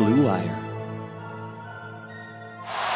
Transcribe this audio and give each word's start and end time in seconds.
Blue 0.00 0.24
Wire. 0.24 0.56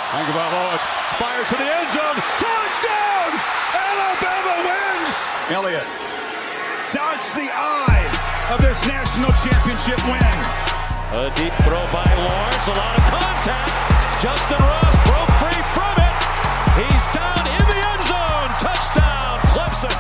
Tagovailoa 0.08 0.78
fires 1.20 1.48
to 1.50 1.56
the 1.60 1.68
end 1.68 1.90
zone. 1.92 2.16
Touchdown! 2.40 3.30
Alabama 3.76 4.64
wins! 4.64 5.12
Elliott 5.52 5.84
dodged 6.96 7.36
the 7.36 7.52
eye 7.52 8.08
of 8.48 8.62
this 8.62 8.80
national 8.88 9.28
championship 9.36 10.00
win. 10.08 10.24
A 11.20 11.28
deep 11.36 11.52
throw 11.60 11.84
by 11.92 12.08
Lawrence. 12.24 12.68
A 12.68 12.72
lot 12.72 12.96
of 12.96 13.04
contact. 13.12 13.68
Justyn 14.24 14.64
Ross 14.64 14.96
broke 15.04 15.32
free 15.36 15.62
from 15.76 15.92
it. 16.00 16.24
He's 16.80 17.04
down 17.12 17.44
in 17.44 17.64
the 17.68 17.80
end 17.84 18.02
zone. 18.08 18.48
Touchdown, 18.64 19.44
Clemson. 19.52 19.92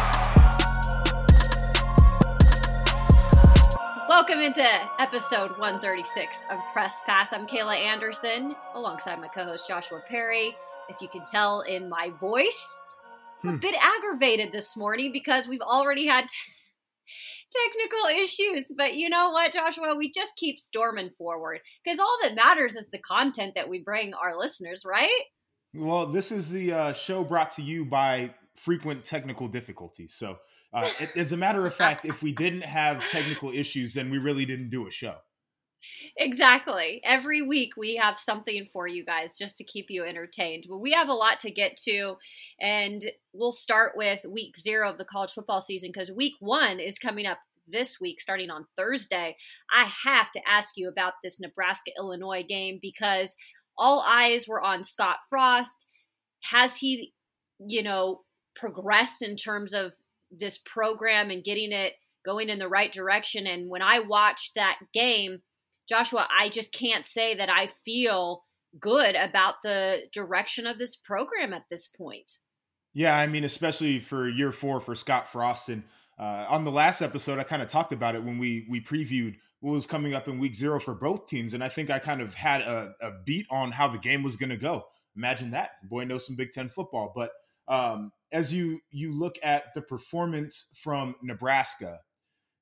Welcome 4.08 4.40
into 4.40 4.83
episode 4.98 5.50
136 5.58 6.44
of 6.50 6.58
Press 6.72 7.00
Pass. 7.06 7.32
I'm 7.32 7.46
Kayla 7.46 7.76
Anderson 7.76 8.54
alongside 8.74 9.20
my 9.20 9.28
co 9.28 9.44
host 9.44 9.66
Joshua 9.66 10.00
Perry. 10.08 10.56
If 10.88 11.00
you 11.00 11.08
can 11.08 11.24
tell 11.26 11.60
in 11.62 11.88
my 11.88 12.10
voice, 12.20 12.80
I'm 13.42 13.50
a 13.50 13.52
Hmm. 13.54 13.58
bit 13.58 13.74
aggravated 13.80 14.52
this 14.52 14.76
morning 14.76 15.12
because 15.12 15.46
we've 15.48 15.60
already 15.60 16.06
had 16.06 16.26
technical 17.64 18.06
issues. 18.06 18.72
But 18.76 18.94
you 18.94 19.08
know 19.08 19.30
what, 19.30 19.52
Joshua? 19.52 19.94
We 19.96 20.10
just 20.10 20.36
keep 20.36 20.60
storming 20.60 21.10
forward 21.10 21.60
because 21.84 21.98
all 21.98 22.16
that 22.22 22.34
matters 22.34 22.76
is 22.76 22.88
the 22.90 22.98
content 22.98 23.54
that 23.56 23.68
we 23.68 23.80
bring 23.80 24.14
our 24.14 24.38
listeners, 24.38 24.84
right? 24.86 25.22
Well, 25.74 26.06
this 26.06 26.30
is 26.30 26.50
the 26.50 26.72
uh, 26.72 26.92
show 26.92 27.24
brought 27.24 27.50
to 27.52 27.62
you 27.62 27.84
by 27.84 28.32
frequent 28.56 29.04
technical 29.04 29.48
difficulties. 29.48 30.14
So, 30.14 30.38
uh, 30.74 30.90
as 31.16 31.32
a 31.32 31.36
matter 31.36 31.64
of 31.66 31.74
fact, 31.74 32.04
if 32.04 32.22
we 32.22 32.32
didn't 32.32 32.62
have 32.62 33.08
technical 33.10 33.50
issues, 33.50 33.94
then 33.94 34.10
we 34.10 34.18
really 34.18 34.44
didn't 34.44 34.70
do 34.70 34.86
a 34.86 34.90
show. 34.90 35.16
Exactly. 36.16 37.00
Every 37.04 37.42
week 37.42 37.76
we 37.76 37.96
have 37.96 38.18
something 38.18 38.66
for 38.72 38.86
you 38.86 39.04
guys 39.04 39.36
just 39.36 39.56
to 39.58 39.64
keep 39.64 39.86
you 39.88 40.04
entertained. 40.04 40.64
But 40.68 40.78
we 40.78 40.92
have 40.92 41.08
a 41.08 41.14
lot 41.14 41.40
to 41.40 41.50
get 41.50 41.76
to, 41.84 42.16
and 42.60 43.02
we'll 43.32 43.52
start 43.52 43.92
with 43.94 44.24
week 44.24 44.56
zero 44.58 44.90
of 44.90 44.98
the 44.98 45.04
college 45.04 45.32
football 45.32 45.60
season 45.60 45.90
because 45.90 46.10
week 46.10 46.34
one 46.40 46.80
is 46.80 46.98
coming 46.98 47.26
up 47.26 47.38
this 47.66 48.00
week, 48.00 48.20
starting 48.20 48.50
on 48.50 48.66
Thursday. 48.76 49.36
I 49.72 49.90
have 50.04 50.30
to 50.32 50.48
ask 50.48 50.76
you 50.76 50.88
about 50.88 51.14
this 51.22 51.40
Nebraska 51.40 51.92
Illinois 51.98 52.42
game 52.42 52.78
because 52.80 53.36
all 53.76 54.04
eyes 54.06 54.46
were 54.48 54.60
on 54.60 54.84
Scott 54.84 55.18
Frost. 55.28 55.88
Has 56.50 56.78
he, 56.78 57.12
you 57.58 57.82
know, 57.82 58.22
progressed 58.54 59.22
in 59.22 59.36
terms 59.36 59.72
of 59.72 59.94
this 60.38 60.58
program 60.58 61.30
and 61.30 61.44
getting 61.44 61.72
it 61.72 61.94
going 62.24 62.48
in 62.48 62.58
the 62.58 62.68
right 62.68 62.92
direction? 62.92 63.46
And 63.46 63.68
when 63.68 63.82
I 63.82 64.00
watched 64.00 64.54
that 64.54 64.78
game, 64.92 65.42
Joshua, 65.88 66.26
I 66.36 66.48
just 66.48 66.72
can't 66.72 67.06
say 67.06 67.34
that 67.34 67.50
I 67.50 67.66
feel 67.66 68.44
good 68.78 69.14
about 69.14 69.56
the 69.62 70.02
direction 70.12 70.66
of 70.66 70.78
this 70.78 70.96
program 70.96 71.52
at 71.52 71.64
this 71.70 71.86
point. 71.86 72.38
Yeah, 72.92 73.16
I 73.16 73.26
mean, 73.26 73.44
especially 73.44 73.98
for 73.98 74.28
year 74.28 74.52
four 74.52 74.80
for 74.80 74.94
Scott 74.94 75.28
Frost. 75.30 75.68
And 75.68 75.82
uh, 76.18 76.46
on 76.48 76.64
the 76.64 76.70
last 76.70 77.02
episode, 77.02 77.38
I 77.38 77.44
kind 77.44 77.60
of 77.60 77.68
talked 77.68 77.92
about 77.92 78.14
it 78.14 78.22
when 78.22 78.38
we 78.38 78.66
we 78.70 78.80
previewed 78.80 79.36
what 79.60 79.72
was 79.72 79.86
coming 79.86 80.14
up 80.14 80.28
in 80.28 80.38
week 80.38 80.54
zero 80.54 80.78
for 80.78 80.94
both 80.94 81.26
teams. 81.26 81.54
And 81.54 81.64
I 81.64 81.68
think 81.68 81.90
I 81.90 81.98
kind 81.98 82.20
of 82.20 82.34
had 82.34 82.60
a, 82.60 82.94
a 83.00 83.10
beat 83.24 83.46
on 83.50 83.72
how 83.72 83.88
the 83.88 83.98
game 83.98 84.22
was 84.22 84.36
going 84.36 84.50
to 84.50 84.56
go. 84.56 84.84
Imagine 85.16 85.50
that. 85.52 85.70
Boy 85.88 86.04
knows 86.04 86.26
some 86.26 86.36
Big 86.36 86.52
Ten 86.52 86.68
football. 86.68 87.12
But 87.14 87.30
um, 87.66 88.12
as 88.34 88.52
you 88.52 88.80
you 88.90 89.16
look 89.16 89.36
at 89.42 89.72
the 89.74 89.80
performance 89.80 90.68
from 90.82 91.14
Nebraska, 91.22 92.00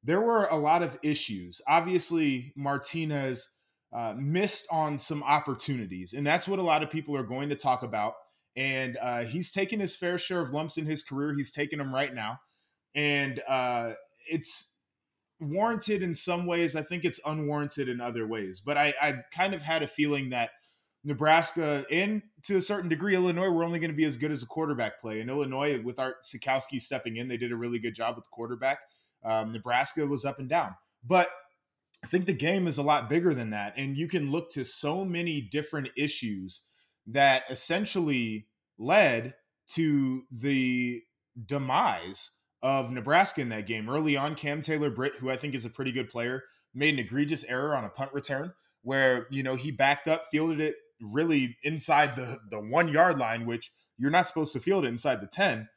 there 0.05 0.21
were 0.21 0.47
a 0.47 0.57
lot 0.57 0.83
of 0.83 0.99
issues. 1.03 1.61
Obviously, 1.67 2.53
Martinez 2.55 3.49
uh, 3.93 4.15
missed 4.17 4.67
on 4.71 4.99
some 4.99 5.23
opportunities, 5.23 6.13
and 6.13 6.27
that's 6.27 6.47
what 6.47 6.59
a 6.59 6.63
lot 6.63 6.83
of 6.83 6.91
people 6.91 7.17
are 7.17 7.25
going 7.25 7.49
to 7.49 7.57
talk 7.57 7.83
about. 7.83 8.13
And 8.55 8.99
uh, 9.01 9.23
he's 9.23 9.51
taken 9.51 9.81
his 9.81 9.97
fair 9.97 10.19
share 10.19 10.41
of 10.41 10.51
lumps 10.51 10.77
in 10.77 10.85
his 10.85 11.03
career. 11.03 11.35
He's 11.35 11.51
taking 11.51 11.79
them 11.79 11.93
right 11.93 12.15
now, 12.15 12.39
and 12.95 13.41
uh, 13.49 13.93
it's 14.31 14.77
warranted 15.41 16.03
in 16.03 16.15
some 16.15 16.45
ways. 16.45 16.77
I 16.77 16.83
think 16.83 17.05
it's 17.05 17.21
unwarranted 17.25 17.89
in 17.89 18.01
other 18.01 18.27
ways. 18.27 18.61
But 18.65 18.77
I, 18.77 18.95
I 19.01 19.15
kind 19.35 19.55
of 19.55 19.63
had 19.63 19.83
a 19.83 19.87
feeling 19.87 20.31
that 20.31 20.51
Nebraska 21.05 21.85
and 21.91 22.23
to 22.45 22.57
a 22.57 22.63
certain 22.63 22.89
degree 22.89 23.15
Illinois 23.15 23.51
were 23.51 23.65
only 23.65 23.79
going 23.79 23.91
to 23.91 23.97
be 23.97 24.05
as 24.05 24.17
good 24.17 24.31
as 24.31 24.43
a 24.43 24.47
quarterback 24.47 25.01
play. 25.01 25.21
And 25.21 25.29
Illinois, 25.29 25.81
with 25.83 25.99
Art 25.99 26.25
Sitkowski 26.25 26.81
stepping 26.81 27.17
in, 27.17 27.29
they 27.29 27.37
did 27.37 27.53
a 27.53 27.57
really 27.57 27.79
good 27.79 27.95
job 27.95 28.17
with 28.17 28.25
the 28.25 28.31
quarterback. 28.31 28.79
Um, 29.25 29.53
Nebraska 29.53 30.07
was 30.07 30.25
up 30.25 30.39
and 30.39 30.49
down, 30.49 30.75
but 31.05 31.31
I 32.05 32.09
think 32.09 32.27
the 32.27 32.33
game 32.33 32.67
is 32.67 32.79
a 32.79 32.83
lot 32.83 33.09
bigger 33.09 33.35
than 33.35 33.51
that, 33.51 33.75
and 33.77 33.97
you 33.97 34.09
can 34.09 34.31
look 34.31 34.51
to 34.53 34.65
so 34.65 35.05
many 35.05 35.41
different 35.41 35.91
issues 35.97 36.63
that 37.07 37.45
essentially 37.49 38.49
led 38.79 39.35
to 39.75 40.25
the 40.33 41.03
demise 41.47 42.31
of 42.63 42.91
Nebraska 42.91 43.41
in 43.41 43.49
that 43.51 43.67
game. 43.67 43.89
Early 43.89 44.17
on, 44.17 44.35
Cam 44.35 44.63
Taylor 44.63 44.91
Britt, 44.91 45.15
who 45.19 45.31
I 45.31 45.37
think 45.37 45.55
is 45.55 45.65
a 45.65 45.71
pretty 45.71 45.93
good 45.93 46.11
player, 46.11 46.43
made 46.75 46.95
an 46.95 47.01
egregious 47.01 47.45
error 47.45 47.77
on 47.77 47.85
a 47.85 47.89
punt 47.89 48.13
return 48.13 48.53
where 48.83 49.27
you 49.31 49.43
know 49.45 49.55
he 49.55 49.71
backed 49.71 50.09
up, 50.09 50.27
fielded 50.33 50.61
it 50.61 50.77
really 51.03 51.57
inside 51.63 52.17
the 52.17 52.39
the 52.51 52.61
one 52.61 52.89
yard 52.89 53.19
line, 53.19 53.47
which 53.47 53.73
you're 53.99 54.11
not 54.11 54.29
supposed 54.29 54.53
to 54.53 54.61
field 54.61 54.85
it 54.85 54.89
inside 54.89 55.21
the 55.21 55.27
ten. 55.27 55.69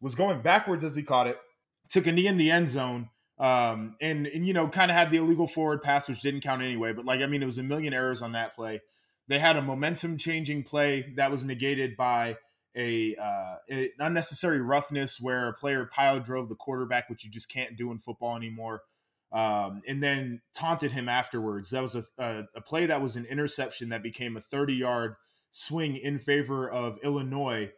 Was 0.00 0.14
going 0.14 0.42
backwards 0.42 0.84
as 0.84 0.96
he 0.96 1.02
caught 1.02 1.26
it, 1.26 1.38
took 1.88 2.06
a 2.06 2.12
knee 2.12 2.26
in 2.26 2.36
the 2.36 2.50
end 2.50 2.68
zone, 2.68 3.08
um, 3.38 3.96
and 4.00 4.26
and 4.26 4.46
you 4.46 4.52
know 4.52 4.68
kind 4.68 4.90
of 4.90 4.96
had 4.96 5.10
the 5.10 5.18
illegal 5.18 5.46
forward 5.46 5.82
pass, 5.82 6.08
which 6.08 6.20
didn't 6.20 6.40
count 6.40 6.62
anyway. 6.62 6.92
But 6.92 7.04
like 7.04 7.20
I 7.20 7.26
mean, 7.26 7.42
it 7.42 7.46
was 7.46 7.58
a 7.58 7.62
million 7.62 7.94
errors 7.94 8.22
on 8.22 8.32
that 8.32 8.54
play. 8.54 8.82
They 9.28 9.38
had 9.38 9.56
a 9.56 9.62
momentum 9.62 10.18
changing 10.18 10.64
play 10.64 11.12
that 11.16 11.30
was 11.30 11.44
negated 11.44 11.96
by 11.96 12.36
a, 12.76 13.14
uh, 13.16 13.56
a 13.70 13.90
unnecessary 13.98 14.60
roughness 14.60 15.20
where 15.20 15.48
a 15.48 15.54
player 15.54 15.86
pile 15.86 16.20
drove 16.20 16.48
the 16.48 16.54
quarterback, 16.54 17.08
which 17.08 17.24
you 17.24 17.30
just 17.30 17.50
can't 17.50 17.76
do 17.76 17.90
in 17.90 17.98
football 17.98 18.36
anymore. 18.36 18.82
Um, 19.34 19.82
and 19.88 20.00
then 20.00 20.40
taunted 20.54 20.92
him 20.92 21.08
afterwards. 21.08 21.70
That 21.70 21.82
was 21.82 21.96
a, 21.96 22.04
a, 22.18 22.44
a 22.54 22.60
play 22.60 22.86
that 22.86 23.02
was 23.02 23.16
an 23.16 23.26
interception 23.26 23.88
that 23.88 24.00
became 24.02 24.36
a 24.36 24.40
30 24.40 24.74
yard 24.74 25.16
swing 25.50 25.96
in 25.96 26.20
favor 26.20 26.70
of 26.70 26.98
Illinois. 27.02 27.72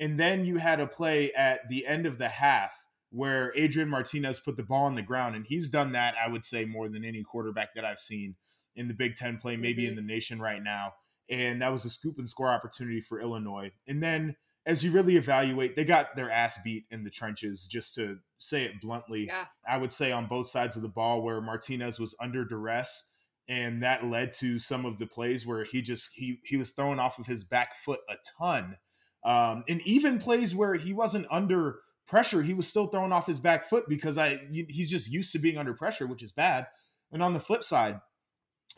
And 0.00 0.18
then 0.18 0.44
you 0.44 0.56
had 0.56 0.80
a 0.80 0.86
play 0.88 1.32
at 1.32 1.60
the 1.68 1.86
end 1.86 2.06
of 2.06 2.18
the 2.18 2.28
half 2.28 2.72
where 3.10 3.52
Adrian 3.56 3.88
Martinez 3.88 4.40
put 4.40 4.56
the 4.56 4.64
ball 4.64 4.84
on 4.86 4.96
the 4.96 5.02
ground. 5.02 5.36
And 5.36 5.46
he's 5.46 5.70
done 5.70 5.92
that, 5.92 6.14
I 6.22 6.28
would 6.28 6.44
say, 6.44 6.64
more 6.64 6.88
than 6.88 7.04
any 7.04 7.22
quarterback 7.22 7.74
that 7.76 7.84
I've 7.84 8.00
seen 8.00 8.34
in 8.74 8.88
the 8.88 8.94
Big 8.94 9.14
Ten 9.14 9.38
play, 9.38 9.56
maybe 9.56 9.84
Mhm. 9.84 9.90
in 9.90 9.96
the 9.96 10.02
nation 10.02 10.40
right 10.40 10.62
now. 10.62 10.94
And 11.30 11.62
that 11.62 11.72
was 11.72 11.84
a 11.84 11.90
scoop 11.90 12.18
and 12.18 12.28
score 12.28 12.48
opportunity 12.48 13.00
for 13.00 13.20
Illinois. 13.20 13.70
And 13.86 14.02
then 14.02 14.36
as 14.66 14.82
you 14.84 14.90
really 14.90 15.16
evaluate, 15.16 15.76
they 15.76 15.84
got 15.84 16.16
their 16.16 16.30
ass 16.30 16.58
beat 16.64 16.84
in 16.90 17.04
the 17.04 17.10
trenches, 17.10 17.66
just 17.66 17.94
to 17.94 18.18
say 18.38 18.64
it 18.64 18.80
bluntly. 18.80 19.26
Yeah. 19.26 19.44
I 19.66 19.78
would 19.78 19.92
say 19.92 20.12
on 20.12 20.26
both 20.26 20.48
sides 20.48 20.76
of 20.76 20.82
the 20.82 20.88
ball 20.88 21.22
where 21.22 21.40
Martinez 21.40 22.00
was 22.00 22.14
under 22.20 22.44
duress 22.44 23.12
and 23.48 23.82
that 23.82 24.04
led 24.04 24.32
to 24.34 24.58
some 24.58 24.84
of 24.84 24.98
the 24.98 25.06
plays 25.06 25.46
where 25.46 25.64
he 25.64 25.80
just 25.80 26.10
he 26.14 26.40
he 26.44 26.56
was 26.56 26.70
thrown 26.70 26.98
off 26.98 27.18
of 27.18 27.26
his 27.26 27.44
back 27.44 27.74
foot 27.76 28.00
a 28.08 28.14
ton. 28.38 28.76
Um, 29.24 29.64
and 29.68 29.80
even 29.86 30.18
plays 30.18 30.54
where 30.54 30.74
he 30.74 30.92
wasn't 30.92 31.26
under 31.30 31.80
pressure, 32.06 32.42
he 32.42 32.54
was 32.54 32.68
still 32.68 32.86
thrown 32.86 33.12
off 33.12 33.26
his 33.26 33.40
back 33.40 33.68
foot 33.68 33.84
because 33.88 34.18
I 34.18 34.40
he's 34.68 34.90
just 34.90 35.10
used 35.10 35.32
to 35.32 35.38
being 35.38 35.58
under 35.58 35.74
pressure, 35.74 36.06
which 36.06 36.22
is 36.22 36.32
bad. 36.32 36.66
And 37.12 37.22
on 37.22 37.34
the 37.34 37.40
flip 37.40 37.62
side, 37.62 38.00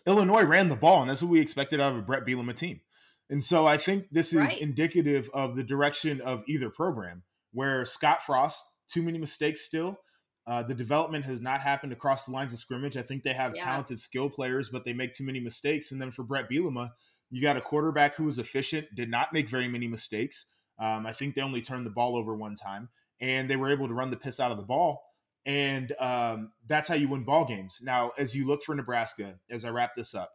Illinois 0.06 0.44
ran 0.44 0.69
the 0.69 0.77
ball, 0.77 1.00
and 1.00 1.10
that's 1.10 1.22
what 1.22 1.31
we 1.31 1.41
expected 1.41 1.81
out 1.81 1.93
of 1.93 1.98
a 1.98 2.03
Bret 2.03 2.27
Bielema 2.27 2.54
team. 2.54 2.81
And 3.31 3.44
so 3.44 3.66
I 3.66 3.77
think 3.77 4.06
this 4.11 4.33
is 4.33 4.39
Right. 4.39 4.61
indicative 4.61 5.28
of 5.34 5.56
the 5.56 5.65
direction 5.65 6.21
of 6.21 6.44
either 6.49 6.71
program, 6.71 7.25
where 7.53 7.84
Scott 7.84 8.22
Frost, 8.22 8.62
too 8.89 9.03
many 9.03 9.19
mistakes 9.19 9.62
still. 9.62 9.99
Uh, 10.47 10.62
the 10.62 10.75
development 10.75 11.27
has 11.27 11.43
not 11.43 11.61
happened 11.61 11.93
across 11.93 12.25
the 12.25 12.33
lines 12.33 12.55
of 12.55 12.59
scrimmage. 12.59 12.97
I 12.97 13.03
think 13.03 13.22
they 13.22 13.34
have 13.34 13.55
Yeah. 13.55 13.65
talented 13.65 14.01
skill 14.01 14.30
players, 14.30 14.71
but 14.71 14.84
they 14.84 14.95
make 14.95 15.13
too 15.13 15.25
many 15.25 15.41
mistakes. 15.41 15.92
And 15.92 16.01
then 16.01 16.10
for 16.10 16.22
Bret 16.22 16.48
Bielema, 16.48 16.92
you 17.30 17.42
got 17.42 17.59
a 17.59 17.60
quarterback 17.60 18.15
who 18.16 18.25
was 18.25 18.39
efficient, 18.39 18.95
did 18.95 19.10
not 19.10 19.34
make 19.34 19.47
very 19.48 19.69
many 19.69 19.86
mistakes. 19.89 20.47
Um, 20.78 21.04
I 21.04 21.13
think 21.13 21.34
they 21.34 21.42
only 21.42 21.60
turned 21.60 21.84
the 21.84 21.91
ball 21.91 22.16
over 22.16 22.34
one 22.34 22.54
time, 22.54 22.89
and 23.21 23.51
they 23.51 23.57
were 23.57 23.69
able 23.69 23.89
to 23.89 23.95
run 23.95 24.09
the 24.10 24.16
piss 24.16 24.41
out 24.41 24.51
of 24.51 24.57
the 24.57 24.65
ball. 24.65 25.04
And 25.45 25.92
um, 25.98 26.53
that's 26.66 26.89
how 26.89 26.95
you 26.95 27.09
win 27.09 27.25
ball 27.25 27.45
games. 27.45 27.80
Now, 27.83 28.13
as 28.16 28.34
you 28.34 28.47
look 28.47 28.63
for 28.63 28.75
Nebraska, 28.75 29.39
as 29.51 29.66
I 29.66 29.71
wrap 29.71 29.97
this 29.97 30.15
up, 30.15 30.33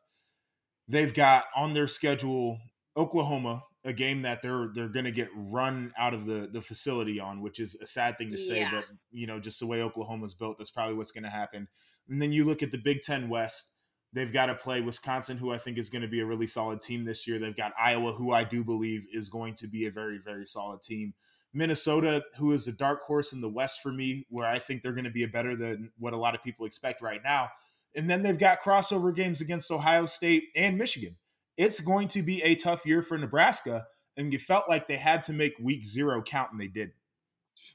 they've 0.88 1.14
got 1.14 1.46
on 1.56 1.74
their 1.74 1.88
schedule 1.88 2.60
Oklahoma, 2.96 3.64
a 3.84 3.94
game 3.94 4.22
that 4.22 4.42
they're 4.42 4.70
they're 4.74 4.88
going 4.88 5.06
to 5.06 5.12
get 5.12 5.30
run 5.36 5.94
out 5.98 6.14
of 6.14 6.26
the 6.26 6.50
the 6.52 6.62
facility 6.62 7.20
on, 7.20 7.42
which 7.42 7.60
is 7.60 7.76
a 7.82 7.88
sad 7.88 8.18
thing 8.18 8.32
to 8.32 8.38
say, 8.38 8.60
Yeah. 8.60 8.72
but 8.72 8.86
you 9.12 9.28
know, 9.28 9.40
just 9.40 9.60
the 9.60 9.68
way 9.68 9.82
Oklahoma's 9.82 10.34
built, 10.34 10.58
that's 10.58 10.72
probably 10.72 10.96
what's 10.96 11.12
going 11.12 11.24
to 11.24 11.30
happen. 11.30 11.68
And 12.10 12.22
then 12.22 12.32
you 12.32 12.46
look 12.46 12.62
at 12.64 12.72
the 12.72 12.78
Big 12.78 13.02
Ten 13.02 13.30
West. 13.30 13.70
They've 14.16 14.32
got 14.32 14.46
to 14.46 14.54
play 14.54 14.80
Wisconsin, 14.80 15.38
who 15.38 15.52
I 15.52 15.58
think 15.58 15.80
is 15.80 15.90
going 15.90 16.04
to 16.04 16.08
be 16.08 16.20
a 16.20 16.26
really 16.26 16.46
solid 16.46 16.82
team 16.82 17.04
this 17.04 17.26
year. 17.28 17.40
They've 17.40 17.58
got 17.58 17.74
Iowa, 17.80 18.14
who 18.14 18.32
I 18.32 18.44
do 18.44 18.64
believe 18.64 19.06
is 19.12 19.28
going 19.28 19.56
to 19.56 19.68
be 19.68 19.88
a 19.88 19.92
very, 19.92 20.20
very 20.20 20.46
solid 20.46 20.84
team. 20.84 21.16
Minnesota, 21.52 22.24
who 22.38 22.52
is 22.52 22.68
a 22.68 22.72
dark 22.72 23.04
horse 23.06 23.34
in 23.34 23.42
the 23.42 23.50
West 23.50 23.82
for 23.82 23.92
me, 23.92 24.28
where 24.30 24.46
I 24.48 24.60
think 24.60 24.84
they're 24.84 24.94
going 24.94 25.06
to 25.06 25.10
be 25.10 25.24
a 25.24 25.28
better 25.28 25.56
than 25.56 25.92
what 25.98 26.14
a 26.14 26.18
lot 26.18 26.36
of 26.36 26.44
people 26.44 26.68
expect 26.68 27.02
right 27.02 27.22
now. 27.24 27.50
And 27.96 28.08
then 28.08 28.22
they've 28.22 28.38
got 28.38 28.62
crossover 28.62 29.16
games 29.16 29.42
against 29.42 29.72
Ohio 29.72 30.06
State 30.06 30.50
and 30.56 30.78
Michigan. 30.78 31.16
It's 31.58 31.80
going 31.80 32.08
to 32.10 32.22
be 32.22 32.42
a 32.42 32.56
tough 32.56 32.86
year 32.86 33.02
for 33.02 33.18
Nebraska. 33.18 33.88
And 34.16 34.32
you 34.32 34.40
felt 34.40 34.70
like 34.70 34.88
they 34.88 34.98
had 34.98 35.24
to 35.24 35.34
make 35.34 35.54
week 35.60 35.86
zero 35.86 36.22
count, 36.22 36.52
and 36.52 36.62
they 36.62 36.68
did. 36.68 36.92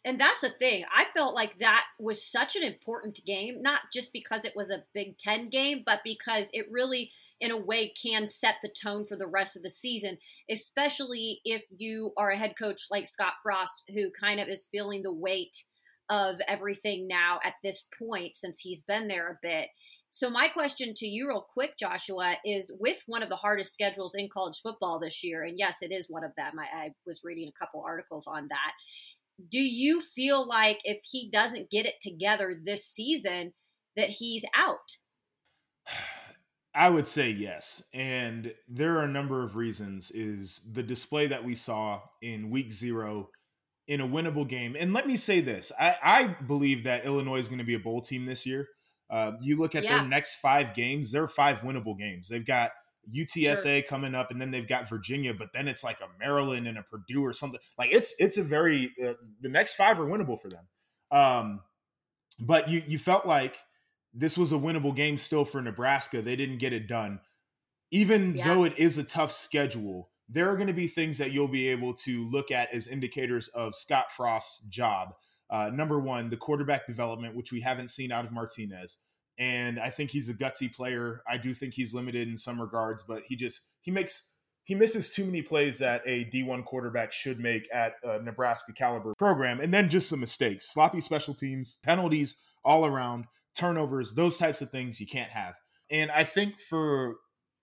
And 0.05 0.21
that's 0.21 0.41
the 0.41 0.51
thing. 0.51 0.85
I 0.95 1.07
felt 1.15 1.35
like 1.35 1.59
that 1.59 1.85
was 1.99 2.25
such 2.25 2.55
an 2.55 2.63
important 2.63 3.21
game, 3.27 3.61
not 3.61 3.81
just 3.93 4.13
because 4.13 4.45
it 4.45 4.55
was 4.55 4.71
a 4.71 4.85
Big 4.95 5.19
Ten 5.19 5.49
game, 5.49 5.83
but 5.85 6.01
because 6.05 6.49
it 6.53 6.71
really, 6.71 7.11
in 7.41 7.51
a 7.51 7.57
way, 7.57 7.93
can 8.01 8.29
set 8.29 8.57
the 8.63 8.69
tone 8.69 9.05
for 9.05 9.17
the 9.17 9.27
rest 9.27 9.57
of 9.57 9.63
the 9.63 9.71
season, 9.71 10.19
especially 10.49 11.41
if 11.45 11.65
you 11.77 12.13
are 12.17 12.31
a 12.31 12.39
head 12.39 12.55
coach 12.57 12.87
like 12.91 13.09
Scott 13.09 13.35
Frost, 13.43 13.83
who 13.93 14.11
kind 14.11 14.39
of 14.39 14.49
is 14.49 14.69
feeling 14.71 15.03
the 15.03 15.13
weight 15.13 15.65
of 16.09 16.41
everything 16.47 17.07
now 17.07 17.41
at 17.45 17.55
this 17.63 17.87
point 17.99 18.37
since 18.37 18.61
he's 18.61 18.81
been 18.81 19.09
there 19.09 19.31
a 19.31 19.39
bit. 19.43 19.69
So, 20.11 20.31
my 20.31 20.49
question 20.49 20.95
to 20.97 21.07
you, 21.07 21.29
real 21.29 21.47
quick, 21.47 21.79
Joshua, 21.79 22.37
is 22.45 22.73
with 22.81 23.03
one 23.07 23.23
of 23.23 23.29
the 23.29 23.37
hardest 23.37 23.73
schedules 23.73 24.15
in 24.15 24.29
college 24.33 24.59
football 24.63 24.99
this 24.99 25.23
year, 25.23 25.45
and 25.45 25.59
yes, 25.59 25.83
it 25.83 25.93
is 25.93 26.09
one 26.09 26.25
of 26.25 26.33
them. 26.37 26.55
I, 26.59 26.85
I 26.85 26.91
was 27.07 27.21
reading 27.25 27.49
a 27.49 27.59
couple 27.59 27.83
articles 27.85 28.27
on 28.27 28.49
that 28.49 28.73
do 29.51 29.61
you 29.61 30.01
feel 30.01 30.47
like 30.47 30.81
if 30.85 30.99
he 31.05 31.31
doesn't 31.31 31.71
get 31.71 31.87
it 31.87 31.95
together 32.03 32.59
this 32.63 32.87
season 32.87 33.53
that 33.97 34.11
he's 34.11 34.45
out? 34.57 34.97
I 36.75 36.91
would 36.91 37.09
say 37.09 37.31
yes. 37.31 37.83
And 37.93 38.55
there 38.69 38.99
are 38.99 39.05
a 39.05 39.09
number 39.09 39.43
of 39.43 39.57
reasons 39.57 40.13
is 40.13 40.61
the 40.71 40.83
display 40.83 41.27
that 41.27 41.43
we 41.43 41.57
saw 41.57 42.03
in 42.23 42.51
week 42.51 42.73
0 42.73 43.31
in 43.89 44.01
a 44.01 44.07
winnable 44.07 44.47
game. 44.47 44.77
And 44.79 44.93
let 44.93 45.07
me 45.07 45.17
say 45.17 45.41
this. 45.41 45.73
I, 45.81 45.97
I 46.01 46.27
believe 46.47 46.85
that 46.85 47.05
Illinois 47.05 47.39
is 47.39 47.49
going 47.49 47.59
to 47.59 47.65
be 47.65 47.75
a 47.75 47.81
bowl 47.81 48.01
team 48.01 48.27
this 48.27 48.47
year. 48.47 48.69
Uh, 49.11 49.33
you 49.41 49.57
look 49.59 49.75
at 49.75 49.85
yeah. 49.85 49.99
their 49.99 50.09
next 50.09 50.37
five 50.37 50.75
games, 50.75 51.11
they're 51.11 51.27
five 51.27 51.61
winnable 51.61 51.99
games. 51.99 52.29
They've 52.29 52.45
got 52.45 52.71
UTSA 53.15 53.63
sure. 53.63 53.83
coming 53.83 54.15
up, 54.15 54.31
and 54.31 54.41
then 54.41 54.51
they've 54.51 54.69
got 54.69 54.89
Virginia, 54.89 55.33
but 55.33 55.49
then 55.55 55.69
it's 55.69 55.83
like 55.83 56.01
a 56.01 56.09
Maryland 56.19 56.67
and 56.67 56.79
a 56.79 56.83
Purdue 56.83 57.25
or 57.25 57.33
something. 57.33 57.61
Like 57.79 57.91
it's 57.93 58.15
it's 58.19 58.37
a 58.37 58.43
very 58.43 58.93
uh, 59.05 59.15
the 59.41 59.49
next 59.49 59.75
five 59.75 59.99
are 59.99 60.07
winnable 60.07 60.39
for 60.39 60.49
them. 60.49 60.67
Um, 61.11 61.61
but 62.39 62.69
you 62.69 62.83
you 62.87 62.99
felt 62.99 63.27
like 63.27 63.57
this 64.13 64.37
was 64.37 64.53
a 64.53 64.57
winnable 64.57 64.95
game 64.95 65.17
still 65.19 65.45
for 65.45 65.63
Nebraska. 65.63 66.23
They 66.23 66.37
didn't 66.37 66.59
get 66.59 66.73
it 66.73 66.87
done, 66.87 67.21
even 67.91 68.35
yeah. 68.35 68.53
though 68.53 68.65
it 68.65 68.79
is 68.79 68.99
a 68.99 69.05
tough 69.05 69.33
schedule. 69.33 70.11
There 70.29 70.51
are 70.51 70.57
going 70.57 70.69
to 70.69 70.75
be 70.75 70.89
things 70.89 71.17
that 71.19 71.33
you'll 71.33 71.49
be 71.49 71.69
able 71.69 71.95
to 71.95 72.29
look 72.29 72.51
at 72.51 72.73
as 72.75 72.87
indicators 72.87 73.49
of 73.49 73.75
Scott 73.75 74.13
Frost's 74.13 74.61
job. 74.69 75.15
Uh, 75.51 75.71
number 75.73 75.99
one, 75.99 76.29
the 76.31 76.37
quarterback 76.37 76.87
development, 76.87 77.35
which 77.35 77.53
we 77.53 77.61
haven't 77.61 77.89
seen 77.89 78.13
out 78.13 78.25
of 78.25 78.33
Martinez 78.33 78.99
and 79.39 79.79
I 79.79 79.91
think 79.91 80.11
he's 80.11 80.29
a 80.29 80.35
gutsy 80.35 80.73
player. 80.73 81.23
I 81.29 81.37
do 81.37 81.55
think 81.55 81.75
he's 81.75 81.95
limited 81.95 82.29
in 82.29 82.37
some 82.37 82.61
regards, 82.61 83.05
but 83.05 83.23
he 83.27 83.37
just 83.37 83.69
he 83.81 83.91
makes 83.91 84.33
he 84.65 84.75
misses 84.75 85.11
too 85.11 85.25
many 85.25 85.41
plays 85.41 85.79
that 85.79 86.03
a 86.05 86.27
D1 86.27 86.65
quarterback 86.65 87.13
should 87.13 87.41
make 87.41 87.69
at 87.73 87.95
a 88.03 88.21
Nebraska 88.21 88.73
caliber 88.73 89.15
program, 89.17 89.61
and 89.61 89.73
then 89.73 89.89
just 89.89 90.09
some 90.09 90.21
mistakes, 90.21 90.71
sloppy 90.71 91.01
special 91.01 91.35
teams, 91.35 91.77
penalties 91.83 92.37
all 92.65 92.85
around, 92.85 93.25
turnovers, 93.57 94.13
those 94.13 94.37
types 94.37 94.61
of 94.61 94.71
things 94.71 95.01
you 95.01 95.07
can't 95.07 95.31
have. 95.31 95.55
And 95.91 96.11
I 96.11 96.25
think 96.25 96.61
for 96.61 97.17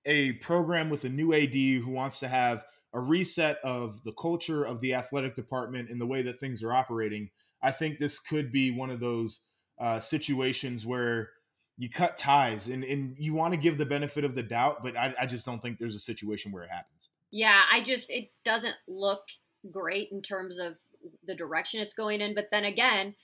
a 0.05 0.33
program 0.33 0.89
with 0.89 1.03
a 1.03 1.09
new 1.09 1.33
AD 1.33 1.53
who 1.53 1.89
wants 1.89 2.19
to 2.21 2.27
have 2.27 2.63
a 2.93 2.99
reset 2.99 3.57
of 3.63 4.01
the 4.03 4.13
culture 4.13 4.63
of 4.63 4.79
the 4.79 4.93
athletic 4.93 5.35
department 5.35 5.89
and 5.89 5.99
the 5.99 6.07
way 6.07 6.21
that 6.21 6.39
things 6.39 6.63
are 6.63 6.71
operating, 6.71 7.29
I 7.65 7.71
think 7.71 7.99
this 7.99 8.19
could 8.19 8.51
be 8.51 8.71
one 8.71 8.89
of 8.89 8.99
those 8.99 9.41
uh, 9.79 9.99
situations 9.99 10.85
where 10.85 11.31
you 11.77 11.89
cut 11.89 12.15
ties 12.15 12.67
and, 12.67 12.83
and 12.83 13.15
you 13.17 13.33
want 13.33 13.53
to 13.53 13.59
give 13.59 13.77
the 13.77 13.85
benefit 13.85 14.23
of 14.23 14.35
the 14.35 14.43
doubt, 14.43 14.83
but 14.83 14.95
I, 14.95 15.13
I 15.19 15.25
just 15.25 15.45
don't 15.45 15.61
think 15.61 15.77
there's 15.77 15.95
a 15.95 15.99
situation 15.99 16.51
where 16.51 16.63
it 16.63 16.69
happens. 16.69 17.09
Yeah, 17.31 17.61
I 17.71 17.81
just, 17.81 18.09
it 18.09 18.29
doesn't 18.45 18.75
look 18.87 19.23
great 19.71 20.09
in 20.11 20.21
terms 20.21 20.59
of 20.59 20.77
the 21.25 21.35
direction 21.35 21.81
it's 21.81 21.93
going 21.93 22.21
in. 22.21 22.35
But 22.35 22.47
then 22.51 22.65
again, 22.65 23.15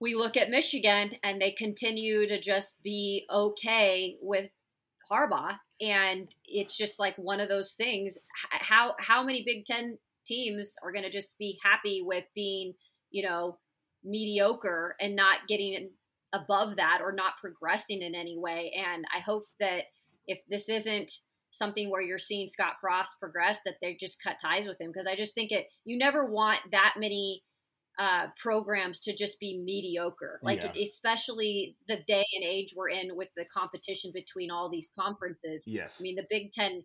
we 0.00 0.14
look 0.14 0.36
at 0.36 0.48
Michigan 0.48 1.12
and 1.22 1.40
they 1.40 1.50
continue 1.50 2.26
to 2.26 2.40
just 2.40 2.82
be 2.82 3.26
okay 3.30 4.16
with 4.22 4.50
Harbaugh. 5.10 5.56
And 5.80 6.28
it's 6.46 6.76
just 6.76 6.98
like 6.98 7.16
one 7.16 7.40
of 7.40 7.48
those 7.48 7.72
things. 7.72 8.16
How 8.50 8.94
how 8.98 9.22
many 9.22 9.42
Big 9.44 9.66
Ten 9.66 9.98
teams 10.26 10.76
are 10.82 10.92
going 10.92 11.04
to 11.04 11.10
just 11.10 11.38
be 11.38 11.58
happy 11.62 12.00
with 12.02 12.24
being, 12.34 12.74
you 13.10 13.22
know, 13.22 13.58
mediocre 14.04 14.96
and 15.00 15.14
not 15.14 15.46
getting 15.48 15.90
above 16.32 16.76
that 16.76 17.00
or 17.02 17.12
not 17.12 17.34
progressing 17.40 18.02
in 18.02 18.14
any 18.14 18.38
way. 18.38 18.72
And 18.76 19.04
I 19.14 19.20
hope 19.20 19.46
that 19.58 19.84
if 20.26 20.38
this 20.48 20.68
isn't 20.68 21.10
something 21.52 21.90
where 21.90 22.02
you're 22.02 22.18
seeing 22.18 22.48
Scott 22.48 22.74
Frost 22.80 23.18
progress, 23.18 23.60
that 23.64 23.74
they 23.82 23.96
just 23.98 24.22
cut 24.22 24.36
ties 24.40 24.66
with 24.66 24.80
him 24.80 24.90
because 24.92 25.06
I 25.06 25.16
just 25.16 25.34
think 25.34 25.50
it. 25.50 25.66
You 25.84 25.98
never 25.98 26.24
want 26.24 26.60
that 26.70 26.94
many 26.98 27.42
uh, 27.98 28.28
programs 28.40 29.00
to 29.00 29.14
just 29.14 29.38
be 29.40 29.60
mediocre, 29.62 30.40
like 30.42 30.62
yeah. 30.62 30.72
especially 30.82 31.76
the 31.88 31.98
day 32.06 32.24
and 32.36 32.44
age 32.48 32.72
we're 32.76 32.88
in 32.88 33.16
with 33.16 33.28
the 33.36 33.44
competition 33.44 34.10
between 34.14 34.50
all 34.50 34.70
these 34.70 34.90
conferences. 34.98 35.64
Yes, 35.66 35.98
I 36.00 36.02
mean 36.02 36.16
the 36.16 36.26
Big 36.30 36.52
Ten 36.52 36.84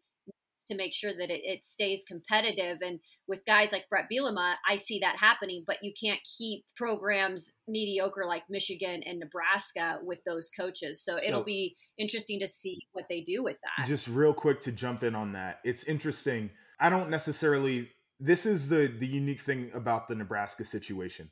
to 0.67 0.75
make 0.75 0.93
sure 0.93 1.11
that 1.11 1.29
it, 1.29 1.41
it 1.43 1.65
stays 1.65 2.03
competitive. 2.07 2.77
And 2.81 2.99
with 3.27 3.45
guys 3.45 3.71
like 3.71 3.89
Bret 3.89 4.05
Bielema, 4.11 4.55
I 4.69 4.75
see 4.75 4.99
that 4.99 5.17
happening, 5.19 5.63
but 5.65 5.77
you 5.81 5.93
can't 5.99 6.19
keep 6.37 6.65
programs 6.75 7.53
mediocre 7.67 8.25
like 8.27 8.43
Michigan 8.49 9.01
and 9.05 9.19
Nebraska 9.19 9.99
with 10.03 10.19
those 10.25 10.49
coaches. 10.57 11.03
So, 11.03 11.17
so 11.17 11.23
it'll 11.23 11.43
be 11.43 11.75
interesting 11.97 12.39
to 12.39 12.47
see 12.47 12.87
what 12.93 13.05
they 13.09 13.21
do 13.21 13.43
with 13.43 13.57
that. 13.61 13.87
Just 13.87 14.07
real 14.07 14.33
quick 14.33 14.61
to 14.61 14.71
jump 14.71 15.03
in 15.03 15.15
on 15.15 15.33
that. 15.33 15.59
It's 15.63 15.85
interesting. 15.85 16.49
I 16.79 16.89
don't 16.89 17.09
necessarily 17.09 17.89
this 18.19 18.45
is 18.45 18.69
the 18.69 18.87
the 18.87 19.07
unique 19.07 19.41
thing 19.41 19.71
about 19.73 20.07
the 20.07 20.15
Nebraska 20.15 20.63
situation 20.65 21.29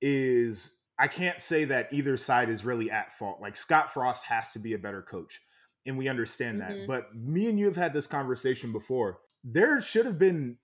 is 0.00 0.78
I 0.98 1.08
can't 1.08 1.40
say 1.40 1.64
that 1.64 1.88
either 1.92 2.16
side 2.16 2.48
is 2.48 2.64
really 2.64 2.90
at 2.90 3.12
fault. 3.12 3.40
Like 3.40 3.56
Scott 3.56 3.92
Frost 3.92 4.24
has 4.26 4.52
to 4.52 4.58
be 4.58 4.74
a 4.74 4.78
better 4.78 5.02
coach 5.02 5.40
and 5.86 5.98
we 5.98 6.08
understand 6.08 6.60
that. 6.60 6.70
Mm-hmm. 6.70 6.86
But 6.86 7.14
me 7.14 7.48
and 7.48 7.58
you 7.58 7.66
have 7.66 7.76
had 7.76 7.92
this 7.92 8.06
conversation 8.06 8.72
before. 8.72 9.18
There 9.44 9.80
should 9.80 10.06
have 10.06 10.18
been 10.18 10.58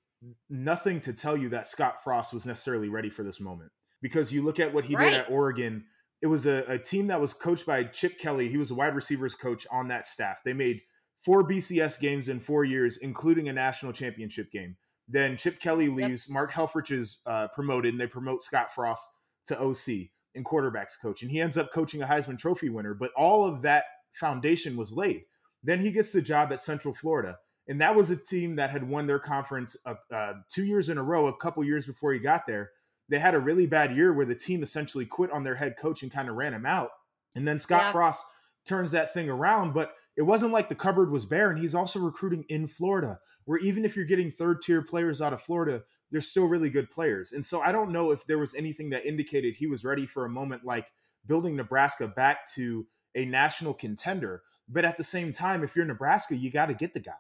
nothing 0.49 1.01
to 1.01 1.13
tell 1.13 1.37
you 1.37 1.49
that 1.51 1.69
Scott 1.69 2.03
Frost 2.03 2.33
was 2.33 2.47
necessarily 2.47 2.89
ready 2.89 3.11
for 3.11 3.23
this 3.23 3.41
moment 3.41 3.71
because 4.01 4.33
you 4.33 4.43
look 4.43 4.61
at 4.61 4.73
what 4.73 4.85
he 4.85 4.97
right. 4.97 5.11
did 5.11 5.21
at 5.21 5.31
Oregon. 5.31 5.85
It 6.23 6.27
was 6.27 6.47
a, 6.47 6.65
a, 6.69 6.79
team 6.79 7.09
that 7.09 7.21
was 7.21 7.33
coached 7.33 7.67
by 7.67 7.85
Chip 7.85 8.19
Kelly. 8.19 8.49
He 8.49 8.57
was 8.57 8.71
a 8.71 8.75
wide 8.75 8.95
receivers 8.95 9.35
coach 9.35 9.67
on 9.71 9.89
that 9.89 10.07
staff. 10.07 10.41
They 10.45 10.53
made 10.53 10.81
four 11.19 11.47
BCS 11.47 12.01
games 12.01 12.29
in 12.29 12.41
four 12.41 12.65
years, 12.65 12.99
including 12.99 13.49
a 13.49 13.53
national 13.53 13.93
championship 13.93 14.51
game. 14.51 14.77
Then 15.09 15.37
Chip 15.37 15.61
Kelly 15.61 15.89
leaves. 15.89 16.27
Yep. 16.29 16.35
Mark 16.35 16.53
Helfrich 16.53 16.91
is 16.91 17.21
uh, 17.27 17.49
promoted, 17.55 17.93
and 17.93 18.01
they 18.01 18.07
promote 18.07 18.43
Scott 18.43 18.73
Frost 18.73 19.09
to 19.47 19.59
OC 19.59 20.11
and 20.35 20.45
quarterbacks 20.45 21.01
coach. 21.01 21.23
And 21.23 21.31
he 21.31 21.41
ends 21.41 21.57
up 21.57 21.73
coaching 21.73 22.03
a 22.03 22.07
Heisman 22.07 22.39
Trophy 22.39 22.69
winner. 22.69 22.95
But 22.95 23.13
all 23.17 23.47
of 23.47 23.63
that 23.63 23.85
foundation 24.13 24.77
was 24.77 24.93
laid. 24.93 25.23
Then 25.63 25.81
he 25.81 25.91
gets 25.91 26.13
the 26.13 26.23
job 26.23 26.53
at 26.53 26.61
Central 26.61 26.95
Florida. 26.95 27.39
And 27.69 27.81
that 27.81 27.95
was 27.95 28.11
a 28.11 28.17
team 28.17 28.57
that 28.57 28.71
had 28.71 28.89
won 28.89 29.07
their 29.07 29.19
conference 29.19 29.77
uh, 29.85 29.95
uh, 30.13 30.35
two 30.49 30.65
years 30.65 30.89
in 30.89 30.97
a 30.97 31.03
row, 31.03 31.27
a 31.27 31.37
couple 31.37 31.63
years 31.65 31.87
before 31.87 32.13
he 32.13 32.19
got 32.19 32.47
there. 32.47 32.71
They 33.11 33.19
had 33.19 33.35
a 33.35 33.41
really 33.41 33.67
bad 33.67 33.95
year 33.95 34.13
where 34.13 34.27
the 34.27 34.35
team 34.35 34.63
essentially 34.63 35.05
quit 35.05 35.31
on 35.31 35.45
their 35.45 35.55
head 35.55 35.77
coach 35.79 36.03
and 36.03 36.13
kind 36.13 36.29
of 36.29 36.37
ran 36.37 36.55
him 36.55 36.67
out. 36.67 36.91
And 37.35 37.47
then 37.47 37.59
Scott 37.59 37.85
yeah. 37.87 37.93
Frost 37.93 38.25
turns 38.67 38.91
that 38.93 39.13
thing 39.13 39.29
around. 39.29 39.75
But 39.75 39.93
it 40.17 40.23
wasn't 40.23 40.53
like 40.53 40.69
the 40.69 40.75
cupboard 40.75 41.11
was 41.11 41.27
bare. 41.27 41.51
And 41.51 41.59
he's 41.59 41.75
also 41.75 42.01
recruiting 42.01 42.45
in 42.49 42.67
Florida, 42.67 43.19
where 43.45 43.59
even 43.59 43.85
if 43.85 43.97
you're 43.97 44.05
getting 44.07 44.31
third 44.31 44.63
tier 44.63 44.83
players 44.83 45.21
out 45.21 45.33
of 45.33 45.43
Florida, 45.43 45.83
they're 46.11 46.21
still 46.21 46.47
really 46.47 46.71
good 46.71 46.91
players. 46.91 47.33
And 47.33 47.45
so 47.45 47.61
I 47.61 47.73
don't 47.73 47.93
know 47.93 48.11
if 48.11 48.27
there 48.27 48.39
was 48.39 48.55
anything 48.55 48.91
that 48.91 49.07
indicated 49.07 49.55
he 49.55 49.67
was 49.67 49.85
ready 49.85 50.07
for 50.07 50.25
a 50.25 50.31
moment 50.31 50.65
like 50.65 50.87
building 51.27 51.57
Nebraska 51.57 52.09
back 52.09 52.51
to 52.55 52.87
a 53.19 53.25
national 53.25 53.75
contender. 53.75 54.43
But 54.69 54.85
at 54.85 54.97
the 54.97 55.05
same 55.05 55.33
time, 55.33 55.65
if 55.65 55.75
you're 55.75 55.85
Nebraska, 55.85 56.37
you 56.37 56.51
got 56.51 56.67
to 56.67 56.75
get 56.75 56.95
the 56.95 57.01
guy 57.01 57.13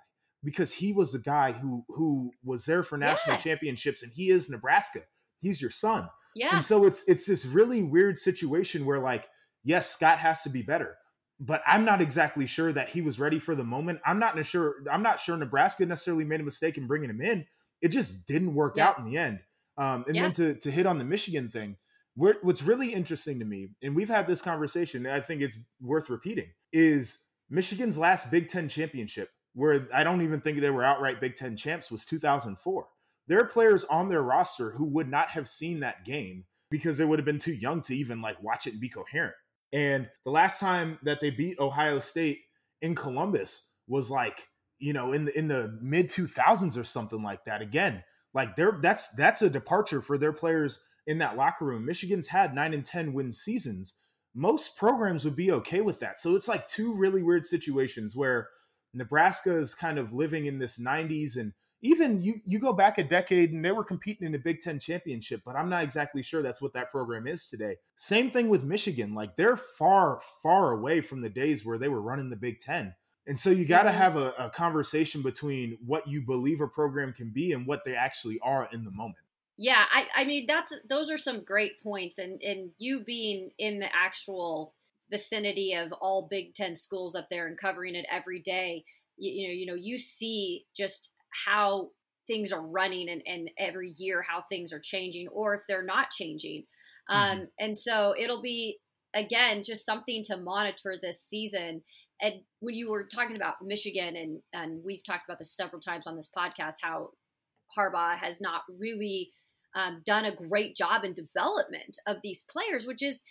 because 0.44 0.72
he 0.72 0.92
was 0.92 1.12
the 1.12 1.18
guy 1.18 1.52
who 1.52 1.84
who 1.88 2.30
was 2.44 2.64
there 2.66 2.82
for 2.82 2.96
national 2.96 3.34
yeah. 3.34 3.40
championships, 3.40 4.02
and 4.02 4.12
he 4.12 4.30
is 4.30 4.48
Nebraska. 4.48 5.00
He's 5.40 5.60
your 5.60 5.70
son. 5.70 6.08
Yeah. 6.34 6.56
And 6.56 6.64
so 6.64 6.84
it's 6.84 7.08
it's 7.08 7.26
this 7.26 7.46
really 7.46 7.82
weird 7.82 8.16
situation 8.16 8.86
where 8.86 9.00
like, 9.00 9.26
yes, 9.64 9.90
Scott 9.90 10.18
has 10.18 10.42
to 10.42 10.50
be 10.50 10.62
better, 10.62 10.96
but 11.40 11.62
I'm 11.66 11.84
not 11.84 12.00
exactly 12.00 12.46
sure 12.46 12.72
that 12.72 12.88
he 12.88 13.00
was 13.00 13.18
ready 13.18 13.38
for 13.38 13.54
the 13.54 13.64
moment. 13.64 14.00
I'm 14.06 14.18
not 14.18 14.44
sure. 14.44 14.76
I'm 14.90 15.02
not 15.02 15.20
sure 15.20 15.36
Nebraska 15.36 15.86
necessarily 15.86 16.24
made 16.24 16.40
a 16.40 16.44
mistake 16.44 16.76
in 16.76 16.86
bringing 16.86 17.10
him 17.10 17.20
in. 17.20 17.46
It 17.80 17.88
just 17.88 18.26
didn't 18.26 18.54
work 18.54 18.74
yeah. 18.76 18.88
out 18.88 18.98
in 18.98 19.04
the 19.04 19.16
end. 19.16 19.40
Um, 19.78 20.04
and 20.06 20.16
yeah. 20.16 20.22
then 20.22 20.32
to 20.32 20.54
to 20.54 20.70
hit 20.70 20.86
on 20.86 20.98
the 20.98 21.04
Michigan 21.04 21.48
thing, 21.48 21.76
what's 22.18 22.62
really 22.62 22.92
interesting 22.92 23.38
to 23.38 23.44
me, 23.44 23.68
and 23.82 23.94
we've 23.94 24.08
had 24.08 24.26
this 24.26 24.42
conversation, 24.42 25.06
I 25.06 25.20
think 25.20 25.40
it's 25.40 25.58
worth 25.80 26.10
repeating, 26.10 26.50
is 26.72 27.26
Michigan's 27.48 27.96
last 27.96 28.30
Big 28.30 28.48
Ten 28.48 28.68
championship, 28.68 29.30
where 29.54 29.86
I 29.94 30.02
don't 30.02 30.22
even 30.22 30.40
think 30.40 30.58
they 30.58 30.70
were 30.70 30.84
outright 30.84 31.20
Big 31.20 31.36
Ten 31.36 31.56
champs, 31.56 31.90
was 31.90 32.04
2004. 32.04 32.86
There 33.28 33.38
are 33.38 33.44
players 33.44 33.84
on 33.84 34.08
their 34.08 34.22
roster 34.22 34.70
who 34.70 34.84
would 34.86 35.08
not 35.08 35.28
have 35.30 35.46
seen 35.46 35.80
that 35.80 36.04
game 36.04 36.44
because 36.70 36.98
they 36.98 37.04
would 37.04 37.18
have 37.18 37.26
been 37.26 37.38
too 37.38 37.54
young 37.54 37.82
to 37.82 37.94
even 37.94 38.20
like 38.20 38.42
watch 38.42 38.66
it 38.66 38.72
and 38.72 38.80
be 38.80 38.88
coherent. 38.88 39.34
And 39.72 40.08
the 40.24 40.30
last 40.30 40.60
time 40.60 40.98
that 41.02 41.20
they 41.20 41.30
beat 41.30 41.60
Ohio 41.60 41.98
State 41.98 42.40
in 42.82 42.94
Columbus 42.94 43.72
was 43.86 44.10
like, 44.10 44.48
you 44.78 44.92
know, 44.92 45.12
in 45.12 45.26
the 45.26 45.38
in 45.38 45.46
the 45.46 45.78
mid 45.80 46.08
2000s 46.08 46.78
or 46.78 46.84
something 46.84 47.22
like 47.22 47.44
that. 47.44 47.62
Again, 47.62 48.02
like 48.34 48.56
they're 48.56 48.78
that's 48.80 49.08
that's 49.10 49.42
a 49.42 49.50
departure 49.50 50.00
for 50.00 50.16
their 50.16 50.32
players 50.32 50.80
in 51.08 51.18
that 51.18 51.36
locker 51.36 51.64
room. 51.64 51.86
Michigan's 51.86 52.28
had 52.28 52.54
9 52.54 52.74
and 52.74 52.84
10 52.84 53.14
win 53.14 53.32
seasons. 53.32 53.96
Most 54.34 54.76
programs 54.76 55.24
would 55.24 55.34
be 55.34 55.50
okay 55.50 55.80
with 55.80 55.98
that. 56.00 56.20
So 56.20 56.36
it's 56.36 56.46
like 56.46 56.68
two 56.68 56.94
really 56.94 57.22
weird 57.22 57.46
situations 57.46 58.14
where 58.14 58.48
Nebraska 58.92 59.56
is 59.56 59.74
kind 59.74 59.98
of 59.98 60.12
living 60.12 60.46
in 60.46 60.58
this 60.58 60.78
90s 60.78 61.36
and 61.36 61.52
even 61.80 62.20
you 62.20 62.40
you 62.44 62.58
go 62.58 62.72
back 62.72 62.98
a 62.98 63.04
decade 63.04 63.52
and 63.52 63.64
they 63.64 63.70
were 63.70 63.84
competing 63.84 64.26
in 64.26 64.32
the 64.32 64.38
Big 64.38 64.60
Ten 64.60 64.80
championship, 64.80 65.42
but 65.46 65.54
I'm 65.54 65.68
not 65.68 65.84
exactly 65.84 66.24
sure 66.24 66.42
that's 66.42 66.60
what 66.60 66.72
that 66.72 66.90
program 66.90 67.28
is 67.28 67.48
today. 67.48 67.76
Same 67.96 68.30
thing 68.30 68.48
with 68.48 68.64
Michigan. 68.64 69.14
Like 69.14 69.36
they're 69.36 69.56
far, 69.56 70.20
far 70.42 70.72
away 70.72 71.00
from 71.00 71.20
the 71.20 71.28
days 71.28 71.64
where 71.64 71.78
they 71.78 71.88
were 71.88 72.02
running 72.02 72.30
the 72.30 72.36
Big 72.36 72.58
Ten. 72.58 72.94
And 73.28 73.38
so 73.38 73.50
you 73.50 73.64
got 73.64 73.82
to 73.82 73.92
have 73.92 74.16
a, 74.16 74.32
a 74.38 74.50
conversation 74.50 75.22
between 75.22 75.78
what 75.86 76.08
you 76.08 76.20
believe 76.22 76.60
a 76.60 76.66
program 76.66 77.12
can 77.12 77.30
be 77.30 77.52
and 77.52 77.66
what 77.66 77.84
they 77.84 77.94
actually 77.94 78.40
are 78.42 78.68
in 78.72 78.84
the 78.84 78.90
moment. 78.90 79.27
Yeah, 79.60 79.84
I, 79.92 80.06
I 80.14 80.24
mean 80.24 80.46
that's 80.46 80.72
those 80.88 81.10
are 81.10 81.18
some 81.18 81.44
great 81.44 81.82
points, 81.82 82.18
and 82.18 82.40
and 82.42 82.70
you 82.78 83.00
being 83.00 83.50
in 83.58 83.80
the 83.80 83.88
actual 83.94 84.74
vicinity 85.10 85.74
of 85.74 85.92
all 85.92 86.28
Big 86.30 86.54
Ten 86.54 86.76
schools 86.76 87.16
up 87.16 87.28
there 87.30 87.46
and 87.46 87.58
covering 87.58 87.94
it 87.94 88.06
every 88.10 88.40
day, 88.40 88.84
you, 89.16 89.32
you 89.32 89.48
know, 89.48 89.54
you 89.54 89.66
know, 89.66 89.74
you 89.74 89.98
see 89.98 90.66
just 90.76 91.10
how 91.46 91.90
things 92.26 92.52
are 92.52 92.60
running 92.60 93.08
and, 93.08 93.22
and 93.26 93.50
every 93.58 93.94
year 93.96 94.22
how 94.28 94.42
things 94.48 94.72
are 94.72 94.80
changing 94.80 95.28
or 95.28 95.54
if 95.54 95.62
they're 95.66 95.82
not 95.82 96.10
changing. 96.10 96.64
Mm-hmm. 97.10 97.40
Um, 97.40 97.48
and 97.58 97.76
so 97.76 98.14
it'll 98.18 98.42
be, 98.42 98.78
again, 99.14 99.62
just 99.64 99.86
something 99.86 100.22
to 100.24 100.36
monitor 100.36 100.96
this 101.00 101.22
season. 101.22 101.82
And 102.20 102.34
when 102.60 102.74
you 102.74 102.90
were 102.90 103.04
talking 103.04 103.36
about 103.36 103.54
Michigan, 103.62 104.14
and, 104.16 104.40
and 104.52 104.84
we've 104.84 105.04
talked 105.04 105.24
about 105.26 105.38
this 105.38 105.56
several 105.56 105.80
times 105.80 106.06
on 106.06 106.16
this 106.16 106.28
podcast, 106.36 106.74
how 106.82 107.10
Harbaugh 107.76 108.18
has 108.18 108.40
not 108.40 108.62
really 108.78 109.30
um, 109.78 110.02
done 110.04 110.24
a 110.24 110.34
great 110.34 110.76
job 110.76 111.04
in 111.04 111.14
development 111.14 111.98
of 112.06 112.18
these 112.22 112.44
players, 112.50 112.86
which 112.86 113.02
is 113.02 113.22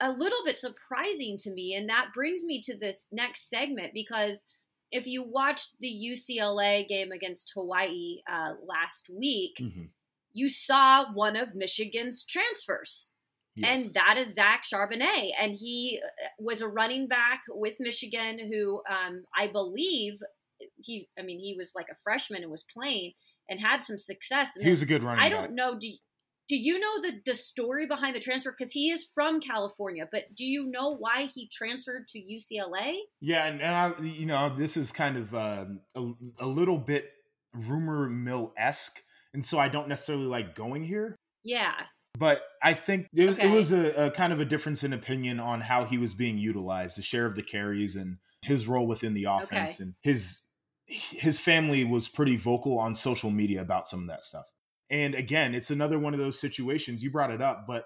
a 0.00 0.12
little 0.12 0.44
bit 0.44 0.58
surprising 0.58 1.36
to 1.38 1.50
me. 1.50 1.74
And 1.74 1.88
that 1.88 2.12
brings 2.14 2.44
me 2.44 2.60
to 2.62 2.76
this 2.76 3.08
next 3.10 3.50
segment 3.50 3.92
because– 3.92 4.46
if 4.90 5.06
you 5.06 5.22
watched 5.22 5.76
the 5.80 5.88
UCLA 5.88 6.86
game 6.86 7.12
against 7.12 7.52
Hawaii 7.54 8.18
uh, 8.30 8.52
last 8.66 9.08
week, 9.08 9.56
mm-hmm. 9.60 9.84
you 10.32 10.48
saw 10.48 11.12
one 11.12 11.36
of 11.36 11.54
Michigan's 11.54 12.24
transfers. 12.24 13.12
Yes. 13.54 13.84
And 13.84 13.94
that 13.94 14.16
is 14.16 14.34
Zach 14.34 14.64
Charbonnet. 14.64 15.30
And 15.40 15.54
he 15.54 16.00
uh, 16.02 16.28
was 16.38 16.60
a 16.60 16.68
running 16.68 17.06
back 17.06 17.42
with 17.48 17.74
Michigan 17.78 18.38
who 18.52 18.82
um, 18.88 19.24
I 19.36 19.48
believe 19.48 20.20
he, 20.76 21.08
I 21.18 21.22
mean, 21.22 21.40
he 21.40 21.54
was 21.56 21.72
like 21.74 21.86
a 21.90 21.96
freshman 22.02 22.42
and 22.42 22.50
was 22.50 22.64
playing 22.72 23.12
and 23.50 23.60
had 23.60 23.82
some 23.82 23.98
success. 23.98 24.52
And 24.54 24.64
he 24.64 24.70
was 24.70 24.80
a 24.80 24.86
good 24.86 25.02
running 25.02 25.22
I 25.22 25.28
don't 25.28 25.54
know. 25.54 25.76
Do, 25.78 25.90
do 26.48 26.56
you 26.56 26.78
know 26.78 27.02
the 27.02 27.20
the 27.26 27.34
story 27.34 27.86
behind 27.86 28.16
the 28.16 28.20
transfer? 28.20 28.54
Because 28.56 28.72
he 28.72 28.90
is 28.90 29.06
from 29.14 29.40
California, 29.40 30.08
but 30.10 30.34
do 30.34 30.44
you 30.44 30.70
know 30.70 30.96
why 30.96 31.26
he 31.26 31.48
transferred 31.48 32.08
to 32.08 32.18
UCLA? 32.18 32.94
Yeah, 33.20 33.46
and, 33.46 33.60
and 33.60 33.74
I, 33.74 34.02
you 34.02 34.26
know, 34.26 34.54
this 34.56 34.76
is 34.76 34.90
kind 34.90 35.16
of 35.16 35.34
uh, 35.34 35.66
a, 35.94 36.12
a 36.38 36.46
little 36.46 36.78
bit 36.78 37.10
rumor 37.52 38.08
mill 38.08 38.52
esque, 38.56 39.00
and 39.34 39.44
so 39.44 39.58
I 39.58 39.68
don't 39.68 39.88
necessarily 39.88 40.26
like 40.26 40.54
going 40.54 40.84
here. 40.84 41.16
Yeah. 41.44 41.74
But 42.18 42.42
I 42.62 42.74
think 42.74 43.06
it, 43.14 43.30
okay. 43.30 43.48
it 43.48 43.54
was 43.54 43.70
a, 43.70 44.06
a, 44.06 44.10
kind 44.10 44.32
of 44.32 44.40
a 44.40 44.44
difference 44.44 44.82
in 44.82 44.92
opinion 44.92 45.38
on 45.38 45.60
how 45.60 45.84
he 45.84 45.96
was 45.96 46.12
being 46.12 46.38
utilized, 46.38 46.98
the 46.98 47.02
share 47.02 47.26
of 47.26 47.36
the 47.36 47.42
carries, 47.42 47.94
and 47.94 48.16
his 48.42 48.66
role 48.66 48.86
within 48.86 49.14
the 49.14 49.24
offense, 49.24 49.76
okay. 49.76 49.84
and 49.84 49.94
his 50.02 50.40
his 50.90 51.38
family 51.38 51.84
was 51.84 52.08
pretty 52.08 52.36
vocal 52.36 52.78
on 52.78 52.94
social 52.94 53.30
media 53.30 53.60
about 53.60 53.88
some 53.88 54.00
of 54.00 54.08
that 54.08 54.24
stuff. 54.24 54.46
And 54.90 55.14
again, 55.14 55.54
it's 55.54 55.70
another 55.70 55.98
one 55.98 56.14
of 56.14 56.20
those 56.20 56.40
situations. 56.40 57.02
You 57.02 57.10
brought 57.10 57.30
it 57.30 57.40
up, 57.40 57.64
but 57.66 57.84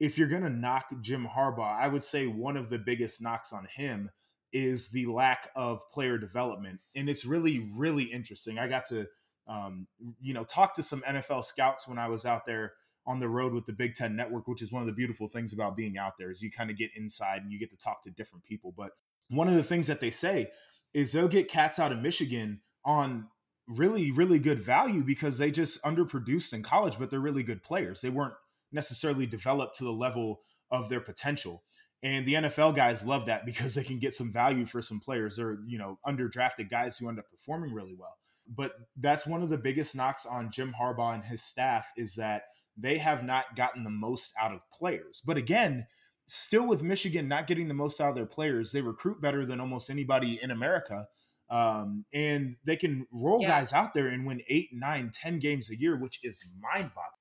if 0.00 0.18
you're 0.18 0.28
going 0.28 0.42
to 0.42 0.50
knock 0.50 0.86
Jim 1.00 1.28
Harbaugh, 1.32 1.78
I 1.78 1.86
would 1.86 2.02
say 2.02 2.26
one 2.26 2.56
of 2.56 2.70
the 2.70 2.78
biggest 2.78 3.22
knocks 3.22 3.52
on 3.52 3.68
him 3.74 4.10
is 4.52 4.88
the 4.88 5.06
lack 5.06 5.50
of 5.54 5.80
player 5.92 6.18
development. 6.18 6.80
And 6.96 7.08
it's 7.08 7.24
really, 7.24 7.70
really 7.72 8.04
interesting. 8.04 8.58
I 8.58 8.66
got 8.66 8.86
to, 8.86 9.06
um, 9.46 9.86
you 10.20 10.34
know, 10.34 10.42
talk 10.42 10.74
to 10.74 10.82
some 10.82 11.02
NFL 11.02 11.44
scouts 11.44 11.86
when 11.86 11.98
I 11.98 12.08
was 12.08 12.26
out 12.26 12.46
there 12.46 12.72
on 13.06 13.20
the 13.20 13.28
road 13.28 13.52
with 13.52 13.66
the 13.66 13.72
Big 13.72 13.94
Ten 13.94 14.16
Network, 14.16 14.48
which 14.48 14.62
is 14.62 14.72
one 14.72 14.82
of 14.82 14.86
the 14.86 14.92
beautiful 14.92 15.28
things 15.28 15.52
about 15.52 15.76
being 15.76 15.98
out 15.98 16.14
there 16.18 16.30
is 16.30 16.42
you 16.42 16.50
kind 16.50 16.70
of 16.70 16.76
get 16.76 16.90
inside 16.96 17.42
and 17.42 17.52
you 17.52 17.58
get 17.58 17.70
to 17.70 17.76
talk 17.76 18.02
to 18.02 18.10
different 18.10 18.44
people. 18.44 18.74
But 18.76 18.90
one 19.28 19.48
of 19.48 19.54
the 19.54 19.62
things 19.62 19.86
that 19.86 20.00
they 20.00 20.10
say 20.10 20.50
is 20.94 21.12
they'll 21.12 21.28
get 21.28 21.48
cats 21.48 21.78
out 21.78 21.92
of 21.92 22.00
Michigan 22.00 22.60
on 22.84 23.28
really, 23.68 24.10
really 24.10 24.38
good 24.38 24.60
value 24.60 25.02
because 25.02 25.38
they 25.38 25.50
just 25.50 25.82
underproduced 25.82 26.52
in 26.52 26.62
college, 26.62 26.98
but 26.98 27.10
they're 27.10 27.20
really 27.20 27.42
good 27.42 27.62
players. 27.62 28.00
They 28.00 28.10
weren't 28.10 28.34
necessarily 28.72 29.26
developed 29.26 29.76
to 29.78 29.84
the 29.84 29.92
level 29.92 30.40
of 30.70 30.88
their 30.88 31.00
potential. 31.00 31.62
And 32.02 32.26
the 32.26 32.34
NFL 32.34 32.74
guys 32.74 33.06
love 33.06 33.26
that 33.26 33.44
because 33.44 33.74
they 33.74 33.84
can 33.84 33.98
get 33.98 34.14
some 34.14 34.32
value 34.32 34.64
for 34.64 34.80
some 34.80 35.00
players. 35.00 35.36
They're, 35.36 35.58
you 35.66 35.78
know, 35.78 35.98
underdrafted 36.06 36.70
guys 36.70 36.96
who 36.98 37.08
end 37.08 37.18
up 37.18 37.30
performing 37.30 37.74
really 37.74 37.94
well. 37.98 38.16
But 38.48 38.72
that's 38.96 39.26
one 39.26 39.42
of 39.42 39.50
the 39.50 39.58
biggest 39.58 39.94
knocks 39.94 40.26
on 40.26 40.50
Jim 40.50 40.74
Harbaugh 40.78 41.14
and 41.14 41.24
his 41.24 41.42
staff 41.42 41.86
is 41.96 42.14
that 42.16 42.44
they 42.76 42.98
have 42.98 43.22
not 43.22 43.56
gotten 43.56 43.84
the 43.84 43.90
most 43.90 44.32
out 44.40 44.52
of 44.52 44.60
players. 44.76 45.22
But 45.24 45.36
again, 45.36 45.86
still 46.30 46.66
with 46.66 46.82
Michigan 46.82 47.28
not 47.28 47.46
getting 47.46 47.68
the 47.68 47.74
most 47.74 48.00
out 48.00 48.10
of 48.10 48.14
their 48.14 48.26
players, 48.26 48.72
they 48.72 48.80
recruit 48.80 49.20
better 49.20 49.44
than 49.44 49.60
almost 49.60 49.90
anybody 49.90 50.40
in 50.42 50.50
America. 50.50 51.06
Um, 51.50 52.04
and 52.14 52.56
they 52.64 52.76
can 52.76 53.06
roll 53.12 53.42
yeah. 53.42 53.48
guys 53.48 53.72
out 53.72 53.92
there 53.92 54.06
and 54.06 54.24
win 54.24 54.40
eight, 54.48 54.68
nine, 54.72 55.10
ten 55.12 55.40
games 55.40 55.70
a 55.70 55.78
year, 55.78 55.96
which 55.96 56.20
is 56.22 56.40
mind 56.60 56.90
boggling. 56.94 57.20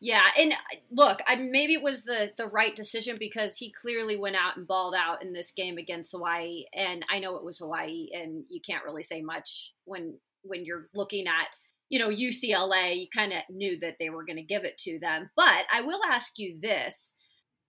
Yeah, 0.00 0.22
and 0.38 0.52
uh, 0.52 0.76
look, 0.90 1.20
I 1.26 1.36
maybe 1.36 1.74
it 1.74 1.82
was 1.82 2.04
the 2.04 2.32
the 2.36 2.46
right 2.46 2.74
decision 2.74 3.16
because 3.18 3.56
he 3.56 3.72
clearly 3.72 4.16
went 4.16 4.36
out 4.36 4.56
and 4.56 4.66
balled 4.66 4.94
out 4.94 5.22
in 5.22 5.32
this 5.32 5.52
game 5.52 5.78
against 5.78 6.12
Hawaii, 6.12 6.64
and 6.72 7.04
I 7.10 7.18
know 7.18 7.36
it 7.36 7.44
was 7.44 7.58
Hawaii, 7.58 8.08
and 8.12 8.44
you 8.48 8.60
can't 8.60 8.84
really 8.84 9.02
say 9.02 9.20
much 9.20 9.74
when 9.84 10.18
when 10.42 10.64
you're 10.64 10.88
looking 10.94 11.26
at 11.26 11.48
you 11.88 11.98
know 11.98 12.08
UCLA. 12.08 13.00
You 13.00 13.06
kind 13.14 13.32
of 13.32 13.40
knew 13.50 13.78
that 13.80 13.96
they 13.98 14.10
were 14.10 14.24
going 14.24 14.36
to 14.36 14.42
give 14.42 14.64
it 14.64 14.78
to 14.78 14.98
them, 14.98 15.30
but 15.36 15.64
I 15.72 15.82
will 15.82 16.00
ask 16.08 16.38
you 16.38 16.58
this: 16.60 17.16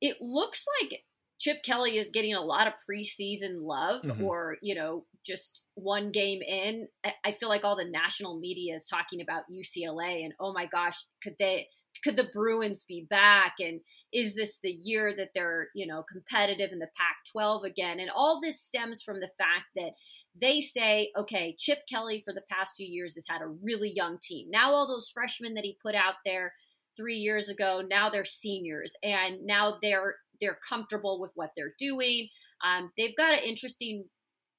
it 0.01 0.17
looks 0.21 0.65
like 0.81 1.03
Chip 1.39 1.63
Kelly 1.63 1.97
is 1.97 2.11
getting 2.11 2.33
a 2.33 2.41
lot 2.41 2.67
of 2.67 2.73
preseason 2.89 3.61
love, 3.61 4.03
mm-hmm. 4.03 4.23
or 4.23 4.57
you 4.61 4.75
know, 4.75 5.05
just 5.25 5.67
one 5.75 6.11
game 6.11 6.41
in. 6.41 6.87
I 7.23 7.31
feel 7.31 7.49
like 7.49 7.63
all 7.63 7.75
the 7.75 7.85
national 7.85 8.39
media 8.39 8.75
is 8.75 8.87
talking 8.87 9.21
about 9.21 9.43
UCLA, 9.51 10.23
and 10.23 10.33
oh 10.39 10.53
my 10.53 10.65
gosh, 10.65 11.05
could 11.21 11.35
they? 11.39 11.67
Could 12.03 12.15
the 12.15 12.29
Bruins 12.31 12.83
be 12.87 13.07
back? 13.09 13.55
And 13.59 13.81
is 14.13 14.35
this 14.35 14.59
the 14.61 14.69
year 14.71 15.15
that 15.15 15.29
they're 15.33 15.69
you 15.75 15.85
know 15.85 16.03
competitive 16.11 16.71
in 16.71 16.79
the 16.79 16.89
Pac-12 16.95 17.63
again? 17.65 17.99
And 17.99 18.09
all 18.15 18.39
this 18.41 18.61
stems 18.61 19.01
from 19.01 19.19
the 19.19 19.29
fact 19.37 19.65
that 19.75 19.91
they 20.39 20.61
say, 20.61 21.11
okay, 21.17 21.55
Chip 21.57 21.79
Kelly 21.89 22.21
for 22.23 22.33
the 22.33 22.43
past 22.49 22.73
few 22.75 22.87
years 22.87 23.15
has 23.15 23.25
had 23.27 23.41
a 23.41 23.47
really 23.47 23.91
young 23.91 24.17
team. 24.21 24.49
Now 24.49 24.73
all 24.73 24.87
those 24.87 25.09
freshmen 25.09 25.55
that 25.55 25.63
he 25.63 25.77
put 25.81 25.95
out 25.95 26.15
there 26.25 26.53
three 26.97 27.17
years 27.17 27.47
ago, 27.47 27.81
now 27.87 28.09
they're 28.09 28.25
seniors, 28.25 28.93
and 29.03 29.45
now 29.45 29.77
they're 29.81 30.15
they're 30.41 30.59
comfortable 30.67 31.19
with 31.19 31.31
what 31.35 31.51
they're 31.55 31.73
doing. 31.79 32.27
Um, 32.65 32.91
they've 32.97 33.15
got 33.15 33.33
an 33.33 33.43
interesting 33.45 34.05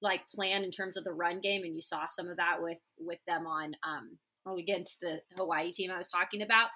like 0.01 0.23
plan 0.35 0.63
in 0.63 0.71
terms 0.71 0.97
of 0.97 1.05
the 1.05 1.13
run 1.13 1.41
game, 1.41 1.65
and 1.65 1.75
you 1.75 1.83
saw 1.83 2.07
some 2.07 2.29
of 2.29 2.37
that 2.37 2.63
with 2.63 2.79
with 2.99 3.19
them 3.27 3.47
on 3.47 3.75
um, 3.87 4.57
against 4.59 5.01
the 5.01 5.21
Hawaii 5.37 5.73
team 5.73 5.91
I 5.91 5.99
was 5.99 6.07
talking 6.07 6.43
about. 6.43 6.69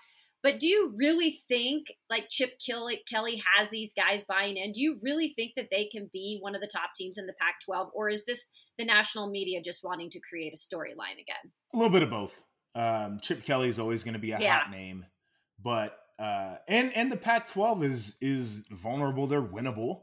But 0.42 0.58
do 0.58 0.66
you 0.66 0.92
really 0.96 1.38
think 1.48 1.86
like 2.10 2.28
Chip 2.28 2.54
Kelly, 2.64 3.02
Kelly 3.08 3.40
has 3.56 3.70
these 3.70 3.92
guys 3.92 4.24
buying 4.24 4.56
in? 4.56 4.72
Do 4.72 4.80
you 4.80 4.98
really 5.00 5.32
think 5.36 5.52
that 5.56 5.68
they 5.70 5.84
can 5.84 6.10
be 6.12 6.38
one 6.40 6.56
of 6.56 6.60
the 6.60 6.66
top 6.66 6.90
teams 6.96 7.16
in 7.16 7.26
the 7.26 7.34
Pac-12, 7.40 7.90
or 7.94 8.08
is 8.08 8.24
this 8.24 8.50
the 8.76 8.84
national 8.84 9.30
media 9.30 9.62
just 9.62 9.84
wanting 9.84 10.10
to 10.10 10.20
create 10.20 10.52
a 10.52 10.56
storyline 10.56 11.20
again? 11.20 11.52
A 11.72 11.76
little 11.76 11.92
bit 11.92 12.02
of 12.02 12.10
both. 12.10 12.40
Um, 12.74 13.20
Chip 13.20 13.44
Kelly 13.44 13.68
is 13.68 13.78
always 13.78 14.02
going 14.02 14.14
to 14.14 14.20
be 14.20 14.32
a 14.32 14.40
yeah. 14.40 14.60
hot 14.60 14.70
name, 14.70 15.04
but 15.62 15.98
uh, 16.18 16.56
and 16.68 16.94
and 16.94 17.10
the 17.10 17.16
Pac-12 17.16 17.84
is 17.84 18.16
is 18.20 18.64
vulnerable. 18.70 19.26
They're 19.26 19.42
winnable. 19.42 20.02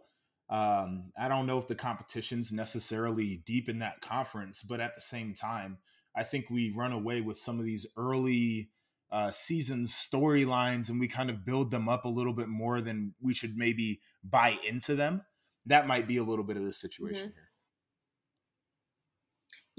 Um, 0.50 1.12
I 1.18 1.28
don't 1.28 1.46
know 1.46 1.60
if 1.60 1.68
the 1.68 1.76
competition's 1.76 2.52
necessarily 2.52 3.44
deep 3.46 3.70
in 3.70 3.80
that 3.80 4.02
conference, 4.02 4.64
but 4.64 4.80
at 4.80 4.96
the 4.96 5.02
same 5.02 5.36
time, 5.36 5.78
I 6.16 6.24
think 6.24 6.50
we 6.50 6.74
run 6.76 6.92
away 6.92 7.22
with 7.22 7.38
some 7.38 7.60
of 7.60 7.66
these 7.66 7.86
early 7.96 8.72
uh, 9.12 9.32
season 9.32 9.86
storylines, 9.86 10.90
and 10.90 11.00
we 11.00 11.08
kind 11.08 11.30
of 11.30 11.46
build 11.46 11.72
them 11.72 11.88
up 11.88 12.06
a 12.06 12.10
little 12.10 12.34
bit 12.34 12.48
more 12.48 12.82
than 12.82 13.14
we 13.22 13.34
should 13.34 13.58
maybe 13.58 14.02
buy 14.24 14.58
into 14.68 14.96
them. 14.96 15.22
That 15.68 15.88
might 15.88 16.08
be 16.08 16.18
a 16.18 16.24
little 16.24 16.46
bit 16.46 16.58
of 16.58 16.64
the 16.64 16.74
situation 16.74 17.30
mm-hmm. 17.30 17.36
here. 17.36 17.49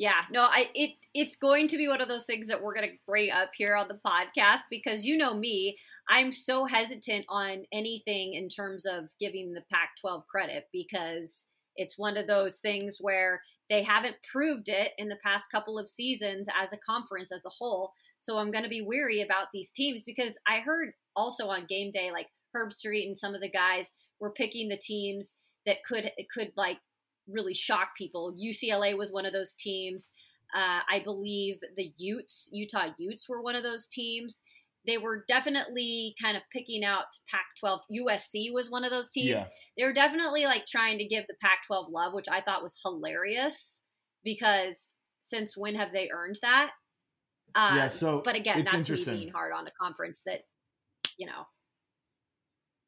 Yeah, 0.00 0.22
no, 0.30 0.44
I 0.44 0.70
it 0.74 0.92
it's 1.12 1.36
going 1.36 1.68
to 1.68 1.76
be 1.76 1.86
one 1.86 2.00
of 2.00 2.08
those 2.08 2.24
things 2.24 2.46
that 2.46 2.62
we're 2.62 2.72
going 2.72 2.88
to 2.88 2.94
bring 3.06 3.30
up 3.30 3.50
here 3.54 3.76
on 3.76 3.86
the 3.86 4.00
podcast 4.02 4.60
because 4.70 5.04
you 5.04 5.14
know 5.14 5.34
me, 5.34 5.76
I'm 6.08 6.32
so 6.32 6.64
hesitant 6.64 7.26
on 7.28 7.64
anything 7.70 8.32
in 8.32 8.48
terms 8.48 8.86
of 8.86 9.10
giving 9.20 9.52
the 9.52 9.62
Pac-12 9.70 10.24
credit 10.24 10.68
because 10.72 11.44
it's 11.76 11.98
one 11.98 12.16
of 12.16 12.26
those 12.26 12.60
things 12.60 12.96
where 12.98 13.42
they 13.68 13.82
haven't 13.82 14.16
proved 14.32 14.70
it 14.70 14.92
in 14.96 15.10
the 15.10 15.18
past 15.22 15.50
couple 15.52 15.78
of 15.78 15.86
seasons 15.86 16.48
as 16.58 16.72
a 16.72 16.78
conference 16.78 17.30
as 17.30 17.44
a 17.44 17.50
whole. 17.50 17.92
So 18.20 18.38
I'm 18.38 18.50
going 18.50 18.64
to 18.64 18.70
be 18.70 18.80
weary 18.80 19.20
about 19.20 19.48
these 19.52 19.70
teams 19.70 20.02
because 20.02 20.38
I 20.48 20.60
heard 20.60 20.92
also 21.14 21.48
on 21.48 21.66
game 21.68 21.90
day 21.90 22.10
like 22.10 22.28
Herbstreit 22.56 23.04
and 23.04 23.18
some 23.18 23.34
of 23.34 23.42
the 23.42 23.50
guys 23.50 23.92
were 24.18 24.32
picking 24.32 24.70
the 24.70 24.78
teams 24.78 25.36
that 25.66 25.84
could 25.84 26.10
could 26.32 26.52
like 26.56 26.78
really 27.32 27.54
shock 27.54 27.90
people. 27.96 28.34
UCLA 28.34 28.96
was 28.96 29.12
one 29.12 29.26
of 29.26 29.32
those 29.32 29.54
teams. 29.54 30.12
Uh, 30.54 30.80
I 30.90 31.00
believe 31.04 31.60
the 31.76 31.92
Utes, 31.96 32.48
Utah 32.52 32.88
Utes, 32.98 33.28
were 33.28 33.42
one 33.42 33.54
of 33.54 33.62
those 33.62 33.88
teams. 33.88 34.42
They 34.86 34.98
were 34.98 35.24
definitely 35.28 36.14
kind 36.20 36.36
of 36.36 36.42
picking 36.52 36.84
out 36.84 37.04
Pac 37.28 37.44
12. 37.58 37.82
USC 37.92 38.52
was 38.52 38.70
one 38.70 38.84
of 38.84 38.90
those 38.90 39.10
teams. 39.10 39.28
Yeah. 39.28 39.44
They 39.76 39.84
were 39.84 39.92
definitely 39.92 40.46
like 40.46 40.66
trying 40.66 40.98
to 40.98 41.04
give 41.04 41.24
the 41.28 41.36
Pac 41.40 41.66
12 41.66 41.88
love, 41.90 42.14
which 42.14 42.28
I 42.30 42.40
thought 42.40 42.62
was 42.62 42.78
hilarious 42.82 43.80
because 44.24 44.92
since 45.22 45.56
when 45.56 45.74
have 45.74 45.92
they 45.92 46.10
earned 46.12 46.36
that? 46.42 46.72
Uh, 47.54 47.72
yeah, 47.74 47.88
so 47.88 48.22
but 48.24 48.36
again, 48.36 48.64
that's 48.64 48.88
me 48.88 49.04
being 49.04 49.32
hard 49.32 49.52
on 49.52 49.66
a 49.66 49.70
conference 49.80 50.22
that, 50.24 50.40
you 51.18 51.26
know. 51.26 51.44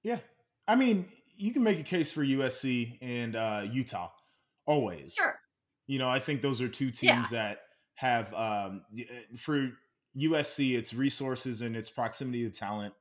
Yeah. 0.02 0.18
I 0.66 0.76
mean, 0.76 1.06
you 1.37 1.52
can 1.52 1.62
make 1.62 1.78
a 1.78 1.84
case 1.84 2.11
for 2.11 2.25
USC 2.25 2.99
and 3.02 3.37
uh, 3.37 3.62
Utah 3.70 4.11
always. 4.66 5.14
Sure. 5.14 5.38
You 5.87 5.99
know, 5.99 6.09
I 6.09 6.21
think 6.21 6.42
those 6.42 6.61
are 6.61 6.69
two 6.69 6.90
teams 6.90 7.33
yeah. 7.33 7.38
that 7.38 7.59
have 7.95 8.33
um, 8.35 8.83
uh, 8.99 9.02
for 9.37 9.71
USC 10.19 10.76
its 10.76 10.95
resources 10.95 11.62
and 11.62 11.76
its 11.76 11.90
proximity 11.90 12.45
to 12.45 12.50
talent. 12.50 12.95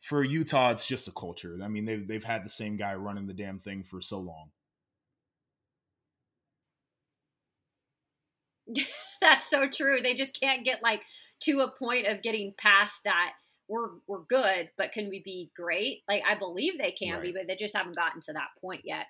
For 0.00 0.24
Utah, 0.24 0.70
it's 0.70 0.86
just 0.86 1.08
a 1.08 1.12
culture. 1.12 1.58
I 1.62 1.68
mean, 1.68 1.84
they've 1.84 2.06
they've 2.06 2.24
had 2.24 2.44
the 2.44 2.50
same 2.50 2.76
guy 2.76 2.94
running 2.94 3.26
the 3.26 3.34
damn 3.34 3.58
thing 3.58 3.82
for 3.82 4.00
so 4.00 4.18
long. 4.20 4.50
That's 9.20 9.48
so 9.48 9.68
true. 9.68 10.00
They 10.02 10.14
just 10.14 10.38
can't 10.40 10.64
get 10.64 10.82
like 10.82 11.02
to 11.42 11.60
a 11.60 11.70
point 11.70 12.06
of 12.06 12.22
getting 12.22 12.54
past 12.58 13.04
that. 13.04 13.32
We're 13.68 13.90
we're 14.08 14.24
good, 14.28 14.70
but 14.76 14.92
can 14.92 15.08
we 15.10 15.22
be 15.22 15.50
great? 15.54 16.02
Like 16.08 16.22
I 16.28 16.34
believe 16.34 16.78
they 16.78 16.92
can 16.92 17.14
right. 17.14 17.22
be, 17.22 17.32
but 17.32 17.46
they 17.46 17.56
just 17.56 17.76
haven't 17.76 17.94
gotten 17.94 18.20
to 18.22 18.32
that 18.32 18.48
point 18.60 18.82
yet. 18.84 19.06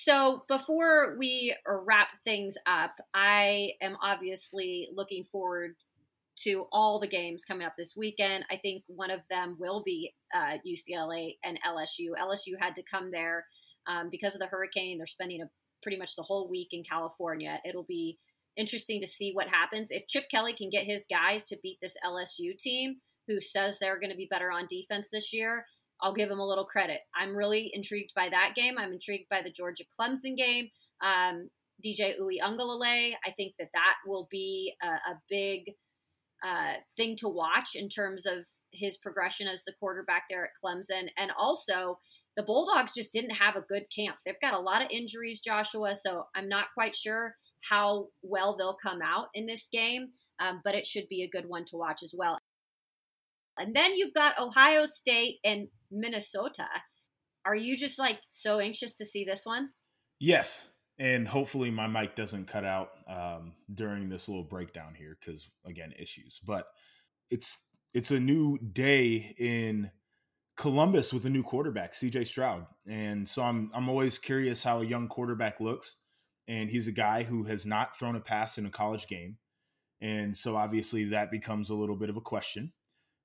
So 0.00 0.44
before 0.46 1.16
we 1.18 1.56
wrap 1.66 2.10
things 2.22 2.54
up, 2.66 2.92
I 3.14 3.72
am 3.82 3.96
obviously 4.00 4.88
looking 4.94 5.24
forward 5.24 5.74
to 6.44 6.66
all 6.70 7.00
the 7.00 7.08
games 7.08 7.44
coming 7.44 7.66
up 7.66 7.72
this 7.76 7.94
weekend. 7.96 8.44
I 8.48 8.58
think 8.58 8.84
one 8.86 9.10
of 9.10 9.22
them 9.28 9.56
will 9.58 9.82
be 9.84 10.14
uh, 10.32 10.58
UCLA 10.64 11.38
and 11.42 11.58
LSU. 11.66 12.10
LSU 12.16 12.52
had 12.60 12.76
to 12.76 12.84
come 12.88 13.10
there 13.10 13.44
um, 13.88 14.08
because 14.08 14.36
of 14.36 14.40
the 14.40 14.46
hurricane. 14.46 14.98
They're 14.98 15.06
spending 15.08 15.42
a, 15.42 15.46
pretty 15.82 15.98
much 15.98 16.14
the 16.14 16.22
whole 16.22 16.48
week 16.48 16.68
in 16.70 16.84
California. 16.84 17.58
It'll 17.68 17.82
be 17.82 18.20
interesting 18.56 19.00
to 19.00 19.06
see 19.08 19.32
what 19.32 19.48
happens 19.48 19.90
if 19.90 20.06
Chip 20.06 20.30
Kelly 20.30 20.52
can 20.52 20.70
get 20.70 20.86
his 20.86 21.06
guys 21.10 21.42
to 21.46 21.58
beat 21.60 21.78
this 21.82 21.96
LSU 22.06 22.56
team, 22.56 22.98
who 23.26 23.40
says 23.40 23.80
they're 23.80 23.98
going 23.98 24.12
to 24.12 24.16
be 24.16 24.28
better 24.30 24.52
on 24.52 24.68
defense 24.70 25.08
this 25.10 25.32
year. 25.32 25.66
I'll 26.02 26.14
give 26.14 26.30
him 26.30 26.38
a 26.38 26.46
little 26.46 26.64
credit. 26.64 27.00
I'm 27.14 27.36
really 27.36 27.70
intrigued 27.72 28.12
by 28.14 28.28
that 28.30 28.54
game. 28.54 28.78
I'm 28.78 28.92
intrigued 28.92 29.28
by 29.28 29.42
the 29.42 29.50
Georgia 29.50 29.84
Clemson 29.98 30.36
game. 30.36 30.68
Um, 31.02 31.50
DJ 31.84 32.14
Uiagalelei, 32.18 33.12
I 33.24 33.30
think 33.36 33.54
that 33.58 33.70
that 33.72 33.94
will 34.06 34.28
be 34.30 34.74
a, 34.82 34.86
a 34.86 35.20
big 35.28 35.74
uh, 36.44 36.74
thing 36.96 37.16
to 37.16 37.28
watch 37.28 37.70
in 37.74 37.88
terms 37.88 38.26
of 38.26 38.46
his 38.72 38.96
progression 38.96 39.46
as 39.48 39.64
the 39.64 39.74
quarterback 39.78 40.24
there 40.28 40.44
at 40.44 40.50
Clemson. 40.62 41.08
And 41.16 41.30
also, 41.38 41.98
the 42.36 42.42
Bulldogs 42.42 42.94
just 42.94 43.12
didn't 43.12 43.36
have 43.36 43.56
a 43.56 43.62
good 43.62 43.86
camp. 43.94 44.16
They've 44.24 44.40
got 44.40 44.54
a 44.54 44.60
lot 44.60 44.82
of 44.82 44.90
injuries, 44.90 45.40
Joshua, 45.40 45.94
so 45.94 46.26
I'm 46.36 46.48
not 46.48 46.66
quite 46.74 46.94
sure 46.94 47.34
how 47.68 48.06
well 48.22 48.56
they'll 48.56 48.78
come 48.80 49.00
out 49.02 49.26
in 49.34 49.46
this 49.46 49.68
game, 49.72 50.08
um, 50.40 50.60
but 50.64 50.74
it 50.74 50.86
should 50.86 51.08
be 51.08 51.22
a 51.22 51.28
good 51.28 51.48
one 51.48 51.64
to 51.66 51.76
watch 51.76 52.02
as 52.02 52.14
well. 52.16 52.38
And 53.58 53.74
then 53.74 53.94
you've 53.94 54.14
got 54.14 54.38
Ohio 54.38 54.84
State 54.84 55.38
and 55.44 55.66
Minnesota. 55.90 56.66
Are 57.44 57.54
you 57.54 57.76
just 57.76 57.98
like 57.98 58.20
so 58.30 58.58
anxious 58.58 58.94
to 58.96 59.06
see 59.06 59.24
this 59.24 59.42
one? 59.44 59.70
Yes. 60.20 60.68
And 60.98 61.28
hopefully 61.28 61.70
my 61.70 61.86
mic 61.86 62.16
doesn't 62.16 62.48
cut 62.48 62.64
out 62.64 62.90
um, 63.08 63.52
during 63.72 64.08
this 64.08 64.28
little 64.28 64.44
breakdown 64.44 64.94
here 64.94 65.16
because 65.20 65.48
again 65.64 65.92
issues. 65.98 66.40
But 66.44 66.66
it's 67.30 67.58
it's 67.94 68.10
a 68.10 68.20
new 68.20 68.58
day 68.58 69.34
in 69.38 69.90
Columbus 70.56 71.12
with 71.12 71.24
a 71.24 71.30
new 71.30 71.42
quarterback, 71.42 71.94
CJ 71.94 72.26
Stroud. 72.26 72.66
And 72.88 73.28
so 73.28 73.42
I'm 73.42 73.70
I'm 73.72 73.88
always 73.88 74.18
curious 74.18 74.62
how 74.62 74.80
a 74.80 74.86
young 74.86 75.08
quarterback 75.08 75.60
looks. 75.60 75.96
And 76.48 76.70
he's 76.70 76.88
a 76.88 76.92
guy 76.92 77.22
who 77.22 77.44
has 77.44 77.64
not 77.64 77.96
thrown 77.96 78.16
a 78.16 78.20
pass 78.20 78.58
in 78.58 78.66
a 78.66 78.70
college 78.70 79.06
game. 79.06 79.36
And 80.00 80.36
so 80.36 80.56
obviously 80.56 81.04
that 81.06 81.30
becomes 81.30 81.70
a 81.70 81.74
little 81.74 81.96
bit 81.96 82.10
of 82.10 82.16
a 82.16 82.22
question. 82.22 82.72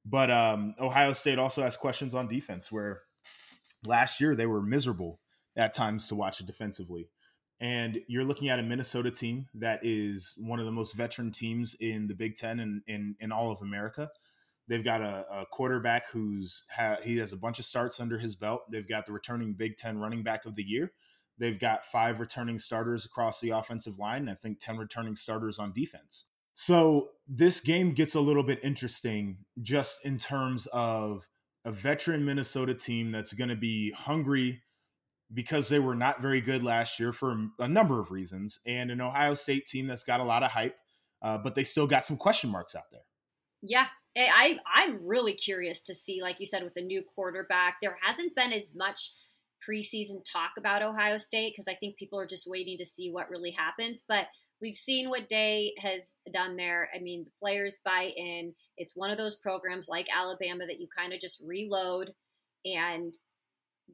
But 0.05 0.29
um, 0.29 0.75
Ohio 0.79 1.13
State 1.13 1.39
also 1.39 1.63
has 1.63 1.77
questions 1.77 2.13
on 2.13 2.27
defense, 2.27 2.71
where 2.71 3.01
last 3.85 4.19
year 4.19 4.35
they 4.35 4.45
were 4.45 4.61
miserable 4.61 5.19
at 5.55 5.73
times 5.73 6.07
to 6.07 6.15
watch 6.15 6.39
it 6.39 6.47
defensively. 6.47 7.09
And 7.59 8.01
you're 8.07 8.25
looking 8.25 8.49
at 8.49 8.59
a 8.59 8.63
Minnesota 8.63 9.11
team 9.11 9.47
that 9.53 9.79
is 9.83 10.35
one 10.37 10.59
of 10.59 10.65
the 10.65 10.71
most 10.71 10.95
veteran 10.95 11.31
teams 11.31 11.75
in 11.79 12.07
the 12.07 12.15
Big 12.15 12.35
Ten 12.35 12.59
and 12.59 12.81
in, 12.87 13.15
in, 13.19 13.31
all 13.31 13.51
of 13.51 13.61
America. 13.61 14.09
They've 14.67 14.83
got 14.83 15.01
a, 15.01 15.25
a 15.31 15.45
quarterback 15.45 16.09
who's 16.09 16.65
ha- 16.75 16.97
he 17.01 17.17
has 17.17 17.31
a 17.31 17.37
bunch 17.37 17.59
of 17.59 17.65
starts 17.65 18.01
under 18.01 18.17
his 18.17 18.35
belt. 18.35 18.69
They've 18.69 18.87
got 18.87 19.05
the 19.05 19.13
returning 19.13 19.53
Big 19.53 19.77
Ten 19.77 19.97
running 19.97 20.23
back 20.23 20.45
of 20.45 20.55
the 20.55 20.63
year. 20.63 20.91
They've 21.37 21.59
got 21.59 21.85
five 21.85 22.19
returning 22.19 22.59
starters 22.59 23.05
across 23.05 23.39
the 23.39 23.51
offensive 23.51 23.97
line, 23.97 24.29
I 24.29 24.35
think 24.35 24.59
ten 24.59 24.77
returning 24.77 25.15
starters 25.15 25.57
on 25.57 25.73
defense. 25.73 26.25
So 26.55 27.09
this 27.27 27.59
game 27.59 27.93
gets 27.93 28.15
a 28.15 28.21
little 28.21 28.43
bit 28.43 28.59
interesting 28.63 29.37
just 29.61 30.05
in 30.05 30.17
terms 30.17 30.67
of 30.67 31.27
a 31.65 31.71
veteran 31.71 32.25
Minnesota 32.25 32.73
team 32.73 33.11
that's 33.11 33.33
going 33.33 33.49
to 33.49 33.55
be 33.55 33.91
hungry 33.91 34.61
because 35.33 35.69
they 35.69 35.79
were 35.79 35.95
not 35.95 36.21
very 36.21 36.41
good 36.41 36.63
last 36.63 36.99
year 36.99 37.11
for 37.11 37.47
a 37.59 37.67
number 37.67 37.99
of 37.99 38.11
reasons, 38.11 38.59
and 38.67 38.91
an 38.91 39.01
Ohio 39.01 39.33
State 39.33 39.65
team 39.65 39.87
that's 39.87 40.03
got 40.03 40.19
a 40.19 40.23
lot 40.23 40.43
of 40.43 40.51
hype, 40.51 40.75
uh, 41.21 41.37
but 41.37 41.55
they 41.55 41.63
still 41.63 41.87
got 41.87 42.05
some 42.05 42.17
question 42.17 42.51
marks 42.51 42.75
out 42.75 42.83
there. 42.91 43.01
Yeah, 43.61 43.87
I 44.15 44.59
I'm 44.67 44.99
really 45.03 45.33
curious 45.33 45.81
to 45.83 45.95
see, 45.95 46.21
like 46.21 46.39
you 46.39 46.45
said, 46.45 46.63
with 46.63 46.75
the 46.75 46.81
new 46.81 47.01
quarterback, 47.15 47.77
there 47.81 47.97
hasn't 48.01 48.35
been 48.35 48.53
as 48.53 48.75
much 48.75 49.13
preseason 49.67 50.23
talk 50.29 50.51
about 50.57 50.83
Ohio 50.83 51.17
State 51.17 51.53
because 51.53 51.67
I 51.67 51.75
think 51.75 51.97
people 51.97 52.19
are 52.19 52.27
just 52.27 52.45
waiting 52.45 52.77
to 52.77 52.85
see 52.85 53.09
what 53.09 53.29
really 53.29 53.51
happens, 53.51 54.03
but 54.07 54.27
we've 54.61 54.77
seen 54.77 55.09
what 55.09 55.29
Day 55.29 55.73
has 55.79 56.15
done 56.31 56.55
there. 56.55 56.89
I 56.95 56.99
mean, 56.99 57.25
the 57.25 57.31
players 57.41 57.79
buy 57.83 58.11
in. 58.15 58.53
It's 58.77 58.95
one 58.95 59.11
of 59.11 59.17
those 59.17 59.35
programs 59.35 59.87
like 59.89 60.07
Alabama 60.15 60.65
that 60.65 60.79
you 60.79 60.87
kind 60.95 61.13
of 61.13 61.19
just 61.19 61.41
reload, 61.45 62.11
and 62.65 63.11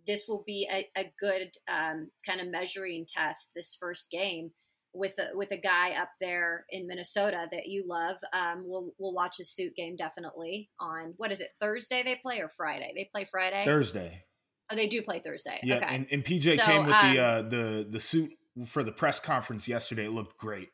this 0.08 0.26
will 0.28 0.43
be 0.45 0.67
a, 0.72 0.88
a 1.00 1.12
good 1.19 1.52
um, 1.72 2.10
kind 2.26 2.41
of 2.41 2.48
measuring 2.48 3.06
test 3.08 3.52
this 3.56 3.76
first 3.80 4.10
game 4.12 4.52
with 4.93 5.13
a, 5.19 5.36
with 5.36 5.52
a 5.52 5.58
guy 5.58 5.91
up 5.91 6.10
there 6.19 6.65
in 6.69 6.88
Minnesota 6.88 7.48
that 7.52 7.67
you 7.67 7.86
love. 7.88 8.17
Um, 8.34 8.63
we'll 8.65 8.91
we'll 8.98 9.13
watch 9.13 9.39
a 9.39 9.43
suit 9.43 9.76
game 9.76 9.95
definitely 9.95 10.69
on 10.80 11.13
what 11.17 11.32
is 11.32 11.41
it 11.41 11.50
Thursday 11.60 12.04
they 12.04 12.15
play 12.15 12.39
or 12.39 12.50
Friday? 12.50 12.91
They 12.95 13.10
play 13.13 13.26
Friday. 13.26 13.63
Thursday. 13.65 14.24
Oh, 14.72 14.76
they 14.76 14.88
do 14.88 15.02
play 15.02 15.19
Thursday. 15.19 15.60
Yeah, 15.63 15.78
okay. 15.78 15.88
and, 15.89 16.08
and 16.12 16.24
PJ 16.24 16.58
so, 16.58 16.65
came 16.65 16.86
with 16.86 16.93
um, 16.93 17.13
the 17.13 17.19
uh, 17.19 17.41
the 17.41 17.88
the 17.89 18.00
suit 18.00 18.32
for 18.65 18.84
the 18.84 18.91
press 18.91 19.19
conference 19.19 19.67
yesterday. 19.67 20.06
It 20.06 20.12
looked 20.12 20.38
great. 20.38 20.69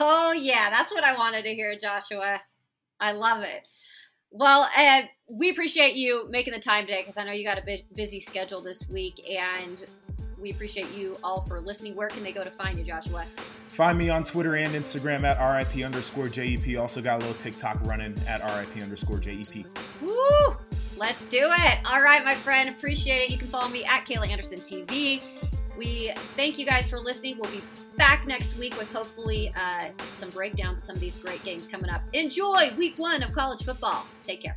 Oh 0.00 0.32
yeah, 0.32 0.70
that's 0.70 0.92
what 0.92 1.04
I 1.04 1.16
wanted 1.16 1.42
to 1.44 1.54
hear, 1.54 1.76
Joshua. 1.76 2.40
I 3.00 3.12
love 3.12 3.42
it. 3.42 3.62
Well, 4.30 4.68
uh, 4.76 5.02
we 5.32 5.50
appreciate 5.50 5.94
you 5.94 6.28
making 6.30 6.52
the 6.52 6.60
time 6.60 6.84
today 6.86 7.00
because 7.00 7.16
I 7.16 7.24
know 7.24 7.32
you 7.32 7.44
got 7.44 7.58
a 7.58 7.78
busy 7.94 8.20
schedule 8.20 8.60
this 8.60 8.88
week, 8.88 9.20
and 9.28 9.84
we 10.38 10.50
appreciate 10.50 10.94
you 10.96 11.16
all 11.22 11.40
for 11.40 11.60
listening. 11.60 11.94
Where 11.94 12.08
can 12.08 12.22
they 12.22 12.32
go 12.32 12.44
to 12.44 12.50
find 12.50 12.78
you, 12.78 12.84
Joshua? 12.84 13.24
Find 13.68 13.96
me 13.96 14.10
on 14.10 14.24
Twitter 14.24 14.56
and 14.56 14.74
Instagram 14.74 15.24
at 15.24 15.38
RIP 15.38 15.84
underscore 15.84 16.28
JEP. 16.28 16.78
Also 16.78 17.00
got 17.00 17.16
a 17.16 17.26
little 17.26 17.40
TikTok 17.40 17.78
running 17.86 18.14
at 18.26 18.42
RIP 18.42 18.82
underscore 18.82 19.18
JEP. 19.18 19.64
Woo! 20.02 20.56
Let's 20.96 21.22
do 21.22 21.50
it. 21.52 21.78
All 21.86 22.02
right, 22.02 22.24
my 22.24 22.34
friend. 22.34 22.68
Appreciate 22.68 23.22
it. 23.22 23.30
You 23.30 23.38
can 23.38 23.46
follow 23.46 23.68
me 23.68 23.84
at 23.84 24.04
Kayla 24.04 24.28
Anderson 24.28 24.58
TV. 24.58 25.22
We 25.78 26.10
thank 26.36 26.58
you 26.58 26.66
guys 26.66 26.88
for 26.88 26.98
listening. 26.98 27.38
We'll 27.38 27.52
be 27.52 27.62
back 27.96 28.26
next 28.26 28.58
week 28.58 28.76
with 28.76 28.92
hopefully 28.92 29.54
uh, 29.56 29.90
some 30.16 30.28
breakdowns 30.30 30.78
of 30.78 30.84
some 30.84 30.96
of 30.96 31.00
these 31.00 31.16
great 31.16 31.42
games 31.44 31.68
coming 31.68 31.88
up. 31.88 32.02
Enjoy 32.14 32.72
week 32.76 32.98
one 32.98 33.22
of 33.22 33.32
college 33.32 33.64
football. 33.64 34.04
Take 34.24 34.42
care. 34.42 34.56